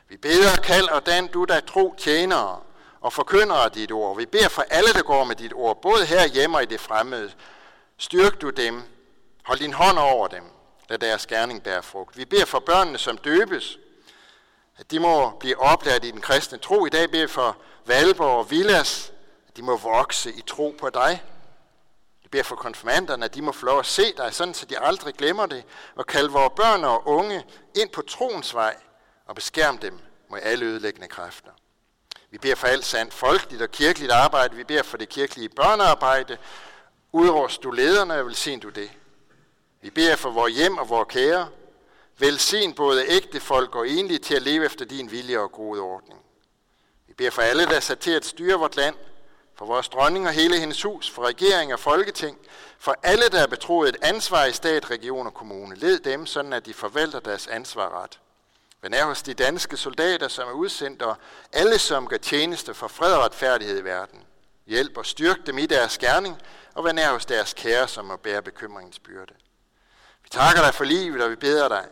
Vi 0.09 0.17
beder, 0.17 0.55
kald 0.55 0.89
og 0.89 1.05
dan 1.05 1.27
du 1.27 1.43
der 1.43 1.59
tro 1.59 1.95
tjenere 1.97 2.59
og 3.01 3.13
forkynder 3.13 3.55
af 3.55 3.71
dit 3.71 3.91
ord. 3.91 4.17
Vi 4.17 4.25
beder 4.25 4.49
for 4.49 4.61
alle, 4.61 4.93
der 4.93 5.01
går 5.01 5.23
med 5.23 5.35
dit 5.35 5.53
ord, 5.53 5.81
både 5.81 6.05
her 6.05 6.27
hjemme 6.27 6.57
og 6.57 6.63
i 6.63 6.65
det 6.65 6.79
fremmede. 6.79 7.31
Styrk 7.97 8.41
du 8.41 8.49
dem. 8.49 8.83
Hold 9.43 9.59
din 9.59 9.73
hånd 9.73 9.97
over 9.97 10.27
dem. 10.27 10.43
Lad 10.89 10.97
deres 10.97 11.27
gerning 11.27 11.63
bære 11.63 11.83
frugt. 11.83 12.17
Vi 12.17 12.25
beder 12.25 12.45
for 12.45 12.59
børnene, 12.59 12.97
som 12.97 13.17
døbes, 13.17 13.77
at 14.77 14.91
de 14.91 14.99
må 14.99 15.29
blive 15.29 15.59
oplært 15.59 16.05
i 16.05 16.11
den 16.11 16.21
kristne 16.21 16.57
tro. 16.57 16.85
I 16.85 16.89
dag 16.89 17.11
beder 17.11 17.27
vi 17.27 17.33
for 17.33 17.57
Valborg 17.85 18.37
og 18.37 18.51
Villas, 18.51 19.11
at 19.47 19.57
de 19.57 19.61
må 19.61 19.77
vokse 19.77 20.31
i 20.33 20.41
tro 20.41 20.75
på 20.79 20.89
dig. 20.89 21.23
Vi 22.23 22.29
beder 22.29 22.43
for 22.43 22.55
konfirmanderne, 22.55 23.25
at 23.25 23.35
de 23.35 23.41
må 23.41 23.51
få 23.51 23.65
lov 23.65 23.79
at 23.79 23.85
se 23.85 24.13
dig, 24.17 24.33
sådan 24.33 24.53
så 24.53 24.65
de 24.65 24.79
aldrig 24.79 25.13
glemmer 25.13 25.45
det, 25.45 25.63
og 25.95 26.05
kalde 26.05 26.31
vores 26.31 26.53
børn 26.55 26.83
og 26.83 27.07
unge 27.07 27.45
ind 27.75 27.89
på 27.89 28.01
troens 28.01 28.55
vej 28.55 28.75
og 29.29 29.35
beskærm 29.35 29.77
dem 29.77 29.99
mod 30.29 30.39
alle 30.43 30.65
ødelæggende 30.65 31.07
kræfter. 31.07 31.51
Vi 32.31 32.37
beder 32.37 32.55
for 32.55 32.67
alt 32.67 32.85
sandt 32.85 33.13
folkeligt 33.13 33.61
og 33.61 33.71
kirkeligt 33.71 34.11
arbejde. 34.11 34.55
Vi 34.55 34.63
beder 34.63 34.83
for 34.83 34.97
det 34.97 35.09
kirkelige 35.09 35.49
børnearbejde. 35.49 36.37
Udrust 37.11 37.63
du 37.63 37.71
lederne, 37.71 38.13
og 38.13 38.25
velsign 38.25 38.59
du 38.59 38.69
det. 38.69 38.91
Vi 39.81 39.89
beder 39.89 40.15
for 40.15 40.29
vores 40.29 40.53
hjem 40.53 40.77
og 40.77 40.89
vores 40.89 41.07
kære. 41.09 41.49
Velsign 42.17 42.73
både 42.73 43.07
ægte 43.07 43.39
folk 43.39 43.75
og 43.75 43.89
enlige 43.89 44.19
til 44.19 44.35
at 44.35 44.41
leve 44.41 44.65
efter 44.65 44.85
din 44.85 45.11
vilje 45.11 45.39
og 45.39 45.51
gode 45.51 45.81
ordning. 45.81 46.19
Vi 47.07 47.13
beder 47.13 47.31
for 47.31 47.41
alle, 47.41 47.65
der 47.65 47.75
er 47.75 47.79
sat 47.79 47.99
til 47.99 48.11
at 48.11 48.25
styre 48.25 48.59
vort 48.59 48.75
land, 48.75 48.95
for 49.55 49.65
vores 49.65 49.89
dronning 49.89 50.27
og 50.27 50.33
hele 50.33 50.59
hendes 50.59 50.81
hus, 50.81 51.09
for 51.09 51.27
regering 51.27 51.73
og 51.73 51.79
folketing, 51.79 52.37
for 52.79 52.95
alle, 53.03 53.29
der 53.31 53.41
er 53.41 53.47
betroet 53.47 53.89
et 53.89 53.97
ansvar 54.01 54.45
i 54.45 54.53
stat, 54.53 54.91
region 54.91 55.27
og 55.27 55.33
kommune. 55.33 55.75
Led 55.75 55.99
dem, 55.99 56.25
sådan 56.25 56.53
at 56.53 56.65
de 56.65 56.73
forvalter 56.73 57.19
deres 57.19 57.47
ansvar 57.47 58.03
ret 58.03 58.19
men 58.81 58.93
er 58.93 59.05
hos 59.05 59.21
de 59.21 59.33
danske 59.33 59.77
soldater, 59.77 60.27
som 60.27 60.47
er 60.47 60.53
udsendt, 60.53 61.01
og 61.01 61.17
alle, 61.53 61.79
som 61.79 62.07
gør 62.07 62.17
tjeneste 62.17 62.73
for 62.73 62.87
fred 62.87 63.13
og 63.13 63.23
retfærdighed 63.23 63.79
i 63.79 63.83
verden. 63.83 64.23
Hjælp 64.65 64.97
og 64.97 65.05
styrk 65.05 65.45
dem 65.45 65.57
i 65.57 65.65
deres 65.65 65.97
gerning, 65.97 66.41
og 66.73 66.83
vær 66.83 66.91
nær 66.91 67.11
hos 67.11 67.25
deres 67.25 67.53
kære, 67.53 67.87
som 67.87 68.05
må 68.05 68.17
bære 68.17 68.41
bekymringens 68.41 68.99
byrde. 68.99 69.33
Vi 70.23 70.29
takker 70.29 70.61
dig 70.61 70.73
for 70.73 70.83
livet, 70.83 71.21
og 71.21 71.29
vi 71.29 71.35
beder 71.35 71.67
dig, 71.67 71.85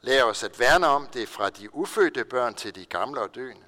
lær 0.00 0.24
os 0.24 0.42
at 0.42 0.58
værne 0.58 0.86
om 0.86 1.06
det 1.06 1.28
fra 1.28 1.50
de 1.50 1.74
ufødte 1.74 2.24
børn 2.24 2.54
til 2.54 2.74
de 2.74 2.84
gamle 2.84 3.20
og 3.20 3.34
døende. 3.34 3.66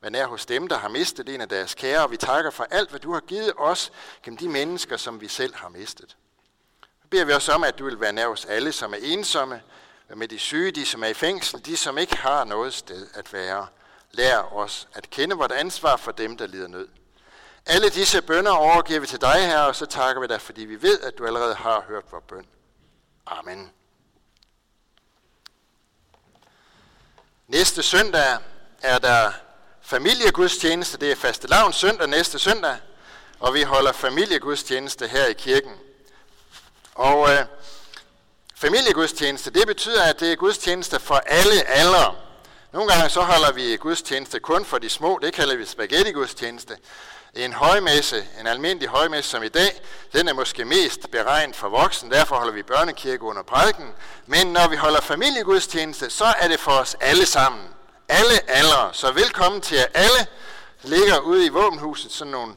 Vær 0.00 0.08
nær 0.08 0.26
hos 0.26 0.46
dem, 0.46 0.68
der 0.68 0.78
har 0.78 0.88
mistet 0.88 1.28
en 1.28 1.40
af 1.40 1.48
deres 1.48 1.74
kære, 1.74 2.02
og 2.02 2.10
vi 2.10 2.16
takker 2.16 2.50
for 2.50 2.66
alt, 2.70 2.90
hvad 2.90 3.00
du 3.00 3.12
har 3.12 3.20
givet 3.20 3.52
os 3.56 3.92
gennem 4.22 4.38
de 4.38 4.48
mennesker, 4.48 4.96
som 4.96 5.20
vi 5.20 5.28
selv 5.28 5.54
har 5.54 5.68
mistet. 5.68 6.16
Vi 7.02 7.08
beder 7.10 7.24
vi 7.24 7.32
os 7.32 7.48
om, 7.48 7.64
at 7.64 7.78
du 7.78 7.84
vil 7.84 8.00
være 8.00 8.12
nær 8.12 8.28
hos 8.28 8.44
alle, 8.44 8.72
som 8.72 8.92
er 8.92 8.98
ensomme, 9.02 9.62
med 10.16 10.28
de 10.28 10.38
syge, 10.38 10.70
de 10.70 10.86
som 10.86 11.02
er 11.02 11.08
i 11.08 11.14
fængsel, 11.14 11.64
de 11.66 11.76
som 11.76 11.98
ikke 11.98 12.16
har 12.16 12.44
noget 12.44 12.74
sted 12.74 13.06
at 13.14 13.32
være. 13.32 13.66
Lær 14.12 14.54
os 14.54 14.88
at 14.92 15.10
kende 15.10 15.36
vort 15.36 15.52
ansvar 15.52 15.96
for 15.96 16.12
dem, 16.12 16.36
der 16.36 16.46
lider 16.46 16.68
nød. 16.68 16.88
Alle 17.66 17.88
disse 17.88 18.22
bønder 18.22 18.52
overgiver 18.52 19.00
vi 19.00 19.06
til 19.06 19.20
dig, 19.20 19.46
her, 19.46 19.58
og 19.58 19.76
så 19.76 19.86
takker 19.86 20.20
vi 20.20 20.26
dig, 20.26 20.40
fordi 20.40 20.64
vi 20.64 20.82
ved, 20.82 21.00
at 21.00 21.18
du 21.18 21.26
allerede 21.26 21.54
har 21.54 21.84
hørt 21.88 22.04
vores 22.12 22.24
bøn. 22.28 22.46
Amen. 23.26 23.70
Næste 27.46 27.82
søndag 27.82 28.38
er 28.82 28.98
der 28.98 29.32
familiegudstjeneste. 29.80 30.98
Det 30.98 31.12
er 31.12 31.16
faste 31.16 31.48
lavn 31.48 31.72
søndag 31.72 32.08
næste 32.08 32.38
søndag, 32.38 32.76
og 33.40 33.54
vi 33.54 33.62
holder 33.62 33.92
familiegudstjeneste 33.92 35.08
her 35.08 35.26
i 35.26 35.32
kirken. 35.32 35.72
Og 36.94 37.30
øh, 37.30 37.44
Familiegudstjeneste, 38.60 39.50
det 39.50 39.66
betyder, 39.66 40.02
at 40.02 40.20
det 40.20 40.32
er 40.32 40.36
gudstjeneste 40.36 41.00
for 41.00 41.14
alle 41.14 41.68
aldre. 41.68 42.14
Nogle 42.72 42.88
gange 42.92 43.08
så 43.08 43.20
holder 43.20 43.52
vi 43.52 43.76
gudstjeneste 43.76 44.40
kun 44.40 44.64
for 44.64 44.78
de 44.78 44.90
små, 44.90 45.18
det 45.22 45.32
kalder 45.32 45.56
vi 45.56 45.64
spaghetti-gudstjeneste. 45.64 46.76
En 47.34 47.52
højmesse, 47.52 48.24
en 48.40 48.46
almindelig 48.46 48.88
højmesse 48.88 49.30
som 49.30 49.42
i 49.42 49.48
dag, 49.48 49.82
den 50.12 50.28
er 50.28 50.32
måske 50.32 50.64
mest 50.64 51.10
beregnet 51.10 51.56
for 51.56 51.68
voksne, 51.68 52.10
derfor 52.10 52.36
holder 52.36 52.52
vi 52.52 52.62
børnekirke 52.62 53.22
under 53.22 53.42
prædiken. 53.42 53.94
Men 54.26 54.46
når 54.46 54.68
vi 54.68 54.76
holder 54.76 55.00
familiegudstjeneste, 55.00 56.10
så 56.10 56.24
er 56.24 56.48
det 56.48 56.60
for 56.60 56.72
os 56.72 56.96
alle 57.00 57.26
sammen. 57.26 57.68
Alle 58.08 58.50
aldre. 58.50 58.90
Så 58.92 59.12
velkommen 59.12 59.60
til 59.60 59.76
jer 59.76 59.86
alle. 59.94 60.26
Der 60.82 60.88
ligger 60.88 61.18
ude 61.18 61.46
i 61.46 61.48
våbenhuset 61.48 62.12
sådan 62.12 62.30
nogle 62.30 62.54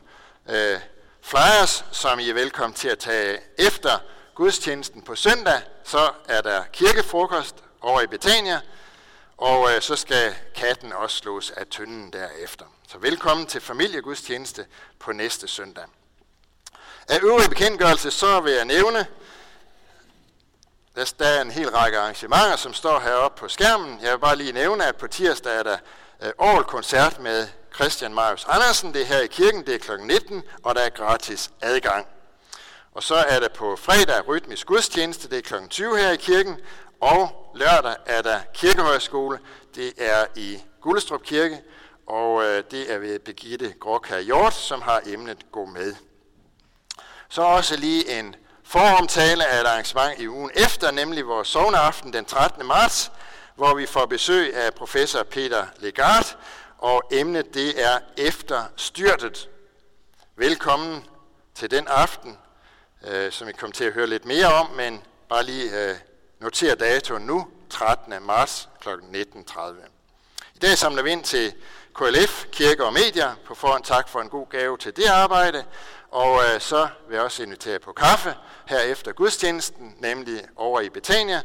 øh, 0.49 0.79
flyers, 1.21 1.85
som 1.91 2.19
I 2.19 2.29
er 2.29 2.33
velkommen 2.33 2.73
til 2.73 2.87
at 2.87 2.99
tage 2.99 3.37
efter 3.57 3.99
gudstjenesten 4.41 5.01
på 5.01 5.15
søndag, 5.15 5.61
så 5.83 6.11
er 6.27 6.41
der 6.41 6.63
kirkefrokost 6.73 7.55
over 7.81 8.01
i 8.01 8.07
Betania, 8.07 8.61
og 9.37 9.69
øh, 9.71 9.81
så 9.81 9.95
skal 9.95 10.35
katten 10.55 10.93
også 10.93 11.17
slås 11.17 11.51
af 11.51 11.67
tynden 11.67 12.13
derefter. 12.13 12.65
Så 12.87 12.97
velkommen 12.97 13.45
til 13.45 13.61
familiegudstjeneste 13.61 14.65
på 14.99 15.11
næste 15.11 15.47
søndag. 15.47 15.83
Af 17.07 17.19
øvrige 17.23 17.49
bekendtgørelse 17.49 18.11
så 18.11 18.39
vil 18.39 18.53
jeg 18.53 18.65
nævne, 18.65 19.05
der 20.95 21.25
er 21.25 21.41
en 21.41 21.51
hel 21.51 21.69
række 21.69 21.99
arrangementer, 21.99 22.55
som 22.55 22.73
står 22.73 22.99
heroppe 22.99 23.39
på 23.39 23.47
skærmen. 23.47 23.99
Jeg 24.01 24.11
vil 24.11 24.19
bare 24.19 24.35
lige 24.35 24.51
nævne, 24.51 24.85
at 24.85 24.95
på 24.95 25.07
tirsdag 25.07 25.59
er 25.59 25.63
der 25.63 25.77
øh, 26.21 26.63
koncert 26.63 27.19
med 27.19 27.47
Christian 27.75 28.13
Marius 28.13 28.45
Andersen. 28.45 28.93
Det 28.93 29.01
er 29.01 29.05
her 29.05 29.19
i 29.19 29.27
kirken, 29.27 29.65
det 29.65 29.75
er 29.75 29.79
kl. 29.79 29.91
19, 30.01 30.43
og 30.63 30.75
der 30.75 30.81
er 30.81 30.89
gratis 30.89 31.51
adgang. 31.61 32.07
Og 32.91 33.03
så 33.03 33.15
er 33.15 33.39
der 33.39 33.47
på 33.47 33.75
fredag 33.75 34.27
rytmisk 34.27 34.67
gudstjeneste, 34.67 35.29
det 35.29 35.37
er 35.37 35.41
kl. 35.41 35.67
20 35.69 35.97
her 35.97 36.11
i 36.11 36.15
kirken, 36.15 36.59
og 37.01 37.51
lørdag 37.55 37.95
er 38.05 38.21
der 38.21 38.39
kirkehøjskole, 38.53 39.39
det 39.75 39.93
er 39.97 40.25
i 40.35 40.59
Gullestrup 40.81 41.23
Kirke, 41.23 41.61
og 42.07 42.43
øh, 42.43 42.63
det 42.71 42.93
er 42.93 42.97
ved 42.97 43.19
Begitte 43.19 43.73
Gråkær 43.79 44.19
Hjort, 44.19 44.53
som 44.53 44.81
har 44.81 45.01
emnet 45.05 45.51
Gå 45.51 45.65
med. 45.65 45.95
Så 47.29 47.41
også 47.41 47.77
lige 47.77 48.19
en 48.19 48.35
foromtale 48.63 49.45
af 49.47 49.61
et 49.61 49.67
arrangement 49.67 50.19
i 50.19 50.27
ugen 50.27 50.51
efter, 50.55 50.91
nemlig 50.91 51.27
vores 51.27 51.47
sovneaften 51.47 52.13
den 52.13 52.25
13. 52.25 52.65
marts, 52.65 53.11
hvor 53.55 53.75
vi 53.75 53.85
får 53.85 54.05
besøg 54.05 54.55
af 54.55 54.73
professor 54.73 55.23
Peter 55.23 55.65
Legard, 55.79 56.37
og 56.77 57.03
emnet 57.11 57.53
det 57.53 57.83
er 57.83 57.99
efter 58.17 58.63
styrtet. 58.75 59.49
Velkommen 60.35 61.05
til 61.55 61.71
den 61.71 61.87
aften, 61.87 62.37
øh, 63.07 63.31
som 63.31 63.49
I 63.49 63.51
kommer 63.51 63.73
til 63.73 63.83
at 63.83 63.93
høre 63.93 64.07
lidt 64.07 64.25
mere 64.25 64.45
om, 64.45 64.69
men 64.69 65.03
bare 65.29 65.43
lige 65.43 65.89
øh, 65.89 65.95
notere 66.39 66.75
datoen 66.75 67.25
nu, 67.25 67.47
13. 67.69 68.13
marts 68.21 68.69
kl. 68.81 68.89
19.30. 68.89 69.61
I 70.55 70.59
dag 70.59 70.77
samler 70.77 71.03
vi 71.03 71.11
ind 71.11 71.23
til 71.23 71.53
KLF, 71.95 72.45
Kirke 72.51 72.85
og 72.85 72.93
Medier. 72.93 73.35
På 73.45 73.55
forhånd 73.55 73.83
tak 73.83 74.09
for 74.09 74.21
en 74.21 74.29
god 74.29 74.49
gave 74.49 74.77
til 74.77 74.95
det 74.95 75.05
arbejde. 75.05 75.65
Og 76.11 76.41
øh, 76.43 76.61
så 76.61 76.87
vil 77.07 77.15
jeg 77.15 77.23
også 77.23 77.43
invitere 77.43 77.79
på 77.79 77.93
kaffe 77.93 78.35
her 78.65 78.79
efter 78.79 79.11
gudstjenesten, 79.11 79.95
nemlig 79.99 80.45
over 80.55 80.81
i 80.81 80.89
Betania, 80.89 81.41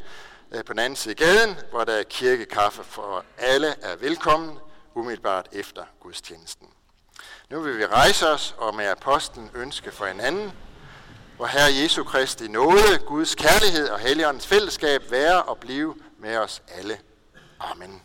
øh, 0.52 0.64
på 0.64 0.72
den 0.72 0.78
anden 0.78 0.96
side 0.96 1.12
af 1.12 1.16
gaden, 1.16 1.56
hvor 1.70 1.84
der 1.84 1.92
er 1.92 2.02
kirkekaffe 2.02 2.84
for 2.84 3.24
alle 3.38 3.74
er 3.82 3.96
velkommen, 3.96 4.58
umiddelbart 4.94 5.48
efter 5.52 5.84
gudstjenesten. 6.00 6.68
Nu 7.50 7.60
vil 7.60 7.78
vi 7.78 7.86
rejse 7.86 8.28
os 8.28 8.54
og 8.58 8.74
med 8.74 8.86
apostlen 8.86 9.50
ønske 9.54 9.92
for 9.92 10.06
hinanden, 10.06 10.52
hvor 11.36 11.46
Herre 11.46 11.74
Jesu 11.82 12.04
Kristi 12.04 12.48
nåde, 12.48 12.98
Guds 13.06 13.34
kærlighed 13.34 13.88
og 13.88 13.98
Helligåndens 13.98 14.46
fællesskab 14.46 15.10
være 15.10 15.42
og 15.42 15.58
blive 15.58 15.94
med 16.18 16.36
os 16.36 16.62
alle. 16.78 16.98
Amen. 17.60 18.02